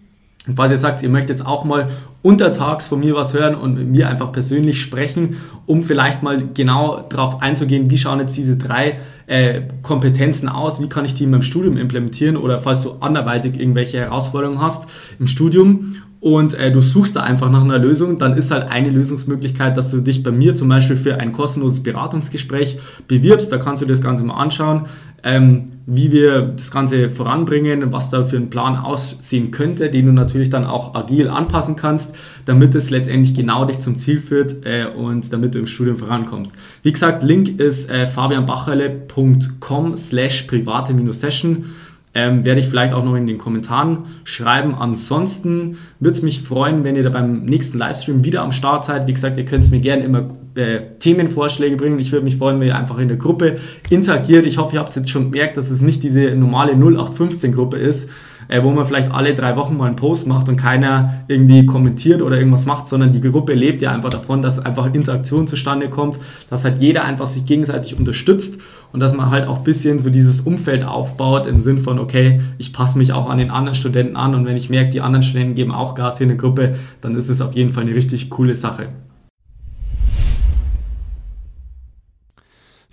Und 0.48 0.56
falls 0.56 0.72
ihr 0.72 0.80
sagt, 0.80 1.04
ihr 1.04 1.10
möchtet 1.10 1.30
jetzt 1.30 1.46
auch 1.46 1.66
mal 1.66 1.88
untertags 2.24 2.88
von 2.88 3.00
mir 3.00 3.16
was 3.16 3.34
hören 3.34 3.54
und 3.54 3.76
mit 3.76 3.88
mir 3.90 4.10
einfach 4.10 4.32
persönlich 4.32 4.82
sprechen, 4.82 5.38
um 5.68 5.84
vielleicht 5.84 6.24
mal 6.24 6.44
genau 6.54 7.02
darauf 7.08 7.42
einzugehen, 7.44 7.92
wie 7.92 7.98
schauen 7.98 8.20
jetzt 8.20 8.36
diese 8.36 8.58
drei 8.58 8.98
äh, 9.28 9.62
Kompetenzen 9.84 10.50
aus, 10.50 10.82
wie 10.82 10.90
kann 10.90 11.06
ich 11.06 11.14
die 11.14 11.26
in 11.26 11.32
meinem 11.32 11.44
Studium 11.44 11.78
implementieren 11.78 12.38
oder 12.38 12.60
falls 12.60 12.82
du 12.82 12.94
anderweitig 13.02 13.60
irgendwelche 13.60 14.00
Herausforderungen 14.00 14.62
hast 14.62 14.90
im 15.20 15.28
Studium 15.28 15.98
und 16.22 16.54
äh, 16.54 16.72
du 16.72 16.82
suchst 16.82 17.16
da 17.16 17.22
einfach 17.22 17.50
nach 17.50 17.64
einer 17.64 17.80
Lösung, 17.80 18.20
dann 18.20 18.34
ist 18.38 18.52
halt 18.52 18.70
eine 18.70 18.92
Lösungsmöglichkeit, 18.92 19.76
dass 19.76 19.90
du 19.90 20.02
dich 20.02 20.22
bei 20.22 20.30
mir 20.30 20.54
zum 20.54 20.70
Beispiel 20.70 20.96
für 20.96 21.20
ein 21.20 21.32
kostenloses 21.32 21.82
Beratungsgespräch 21.82 22.78
bewirbst. 23.08 23.52
Da 23.52 23.58
kannst 23.58 23.82
du 23.82 23.88
dir 23.88 23.94
das 23.94 24.04
Ganze 24.04 24.24
mal 24.24 24.36
anschauen, 24.36 24.86
ähm, 25.24 25.66
wie 25.88 26.12
wir 26.12 26.44
das 26.44 26.70
Ganze 26.70 27.10
voranbringen, 27.10 27.92
was 27.92 28.12
da 28.12 28.24
für 28.24 28.38
ein 28.38 28.52
Plan 28.52 28.78
aussehen 28.78 29.50
könnte, 29.50 29.90
den 29.90 30.06
du 30.06 30.12
natürlich 30.12 30.52
dann 30.52 30.64
auch 30.64 30.94
agil 30.94 31.28
anpassen 31.28 31.76
kannst, 31.76 32.16
damit 32.46 32.76
es 32.76 32.92
letztendlich 32.92 33.34
genau 33.34 33.66
dich 33.66 33.80
zum 33.80 33.98
Ziel 33.98 34.20
führt 34.20 34.64
äh, 34.64 34.86
und 34.96 35.34
damit 35.34 35.56
du 35.56 35.60
im 35.60 35.66
Studium 35.66 35.98
vorankommst. 35.98 36.54
Wie 36.84 36.92
gesagt, 36.92 37.24
Link 37.24 37.60
ist 37.60 37.90
äh, 37.90 38.06
fabianbacherle.com 38.06 39.98
slash 39.98 40.44
private-session 40.44 41.66
ähm, 42.14 42.44
werde 42.44 42.60
ich 42.60 42.68
vielleicht 42.68 42.94
auch 42.94 43.06
noch 43.06 43.16
in 43.16 43.26
den 43.26 43.38
Kommentaren 43.38 44.04
schreiben. 44.24 44.76
Ansonsten 44.76 45.78
würde 46.00 46.16
es 46.16 46.22
mich 46.22 46.42
freuen, 46.42 46.84
wenn 46.84 46.96
ihr 46.96 47.04
da 47.04 47.10
beim 47.10 47.46
nächsten 47.46 47.78
Livestream 47.78 48.26
wieder 48.26 48.42
am 48.42 48.52
Start 48.52 48.86
seid. 48.86 49.08
Wie 49.08 49.14
gesagt, 49.14 49.38
ihr 49.38 49.46
könnt 49.46 49.70
mir 49.72 49.80
gerne 49.80 50.04
immer 50.04 50.28
äh, 50.56 50.82
Themenvorschläge 51.00 51.78
bringen. 51.78 52.00
Ich 52.00 52.12
würde 52.12 52.26
mich 52.26 52.38
freuen, 52.38 52.60
wenn 52.60 52.68
ihr 52.68 52.78
einfach 52.78 52.98
in 52.98 53.08
der 53.08 53.18
Gruppe 53.18 53.56
interagiert. 53.90 54.46
Ich 54.46 54.58
hoffe, 54.58 54.76
ihr 54.76 54.80
habt 54.82 54.96
jetzt 54.96 55.10
schon 55.10 55.32
gemerkt, 55.32 55.56
dass 55.56 55.70
es 55.70 55.82
nicht 55.82 56.04
diese 56.04 56.36
normale 56.36 56.74
0815-Gruppe 56.74 57.78
ist, 57.78 58.10
äh, 58.52 58.62
wo 58.64 58.70
man 58.70 58.86
vielleicht 58.86 59.12
alle 59.12 59.34
drei 59.34 59.56
Wochen 59.56 59.78
mal 59.78 59.88
einen 59.88 59.96
Post 59.96 60.28
macht 60.28 60.50
und 60.50 60.58
keiner 60.58 61.24
irgendwie 61.28 61.66
kommentiert 61.66 62.22
oder 62.22 62.38
irgendwas 62.38 62.66
macht, 62.66 62.86
sondern 62.86 63.14
die 63.14 63.22
Gruppe 63.22 63.54
lebt 63.54 63.82
ja 63.82 63.92
einfach 63.92 64.10
davon, 64.10 64.42
dass 64.42 64.60
einfach 64.60 64.94
Interaktion 64.94 65.48
zustande 65.48 65.90
kommt, 65.90 66.20
dass 66.50 66.66
halt 66.66 66.80
jeder 66.80 67.06
einfach 67.06 67.28
sich 67.28 67.46
gegenseitig 67.46 67.98
unterstützt 67.98 68.60
und 68.92 69.00
dass 69.00 69.16
man 69.16 69.32
halt 69.32 69.48
auch 69.48 69.60
ein 69.60 69.64
bisschen 69.64 70.00
so 70.00 70.10
dieses 70.10 70.42
Umfeld 70.42 70.84
aufbaut 70.84 71.48
im 71.48 71.62
Sinn 71.62 71.78
von, 71.78 71.98
okay, 71.98 72.42
ich 72.58 72.74
passe 72.74 72.98
mich 72.98 73.14
auch 73.14 73.30
an 73.30 73.38
den 73.38 73.52
anderen 73.52 73.76
Studenten 73.76 74.18
an 74.18 74.36
und 74.36 74.46
wenn 74.46 74.58
ich 74.58 74.70
merke, 74.70 74.90
die 74.90 75.02
anderen 75.02 75.24
Studenten 75.24 75.56
geben 75.56 75.72
auch 75.72 75.96
Gas 75.96 76.18
hier 76.18 76.26
in 76.26 76.30
der 76.30 76.38
Gruppe, 76.38 76.76
dann 77.00 77.16
ist 77.16 77.30
es 77.30 77.42
auf 77.42 77.54
jeden 77.54 77.70
Fall 77.70 77.84
eine 77.84 77.96
richtig 77.96 78.30
coole 78.30 78.56
Sache. 78.56 78.90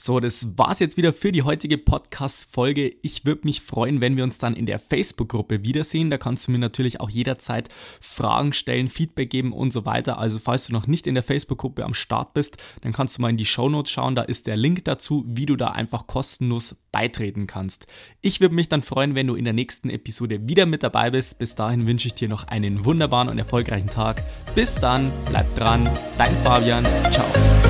So, 0.01 0.21
das 0.21 0.47
war's 0.57 0.79
jetzt 0.79 0.97
wieder 0.97 1.13
für 1.13 1.33
die 1.33 1.43
heutige 1.43 1.77
Podcast-Folge. 1.77 2.95
Ich 3.03 3.27
würde 3.27 3.41
mich 3.43 3.61
freuen, 3.61 4.01
wenn 4.01 4.17
wir 4.17 4.23
uns 4.23 4.39
dann 4.39 4.55
in 4.55 4.65
der 4.65 4.79
Facebook-Gruppe 4.79 5.65
wiedersehen. 5.65 6.09
Da 6.09 6.19
kannst 6.19 6.47
du 6.47 6.53
mir 6.53 6.59
natürlich 6.59 7.01
auch 7.01 7.11
jederzeit 7.11 7.69
Fragen 8.01 8.53
stellen, 8.53 8.87
Feedback 8.87 9.29
geben 9.29 9.53
und 9.53 9.73
so 9.73 9.85
weiter. 9.87 10.19
Also, 10.19 10.39
falls 10.39 10.67
du 10.67 10.73
noch 10.73 10.87
nicht 10.87 11.09
in 11.09 11.15
der 11.15 11.25
Facebook-Gruppe 11.25 11.85
am 11.85 11.95
Start 11.95 12.33
bist, 12.33 12.59
dann 12.83 12.93
kannst 12.93 13.19
du 13.19 13.23
mal 13.23 13.31
in 13.31 13.37
die 13.37 13.45
Show 13.45 13.69
Notes 13.69 13.91
schauen. 13.91 14.15
Da 14.15 14.23
ist 14.23 14.47
der 14.47 14.57
Link 14.57 14.85
dazu, 14.85 15.25
wie 15.27 15.47
du 15.47 15.57
da 15.57 15.69
einfach 15.73 16.07
kostenlos 16.07 16.77
beitreten 16.93 17.49
kannst. 17.49 17.89
Ich 18.21 18.41
würde 18.41 18.55
mich 18.55 18.69
dann 18.69 18.83
freuen, 18.83 19.17
wenn 19.17 19.27
du 19.27 19.35
in 19.35 19.45
der 19.45 19.53
nächsten 19.53 19.91
Episode 19.91 20.49
wieder 20.49 20.67
mit 20.67 20.85
dabei 20.85 21.11
bist. 21.11 21.41
Bis 21.41 21.57
dahin 21.57 21.89
wünsche 21.89 22.07
ich 22.07 22.15
dir 22.15 22.29
noch 22.29 22.47
einen 22.47 22.85
wunderbaren 22.85 23.29
und 23.29 23.39
erfolgreichen 23.39 23.91
Tag. 23.91 24.23
Bis 24.55 24.77
dann, 24.77 25.11
bleib 25.29 25.53
dran, 25.57 25.91
dein 26.17 26.37
Fabian. 26.37 26.85
Ciao. 27.11 27.68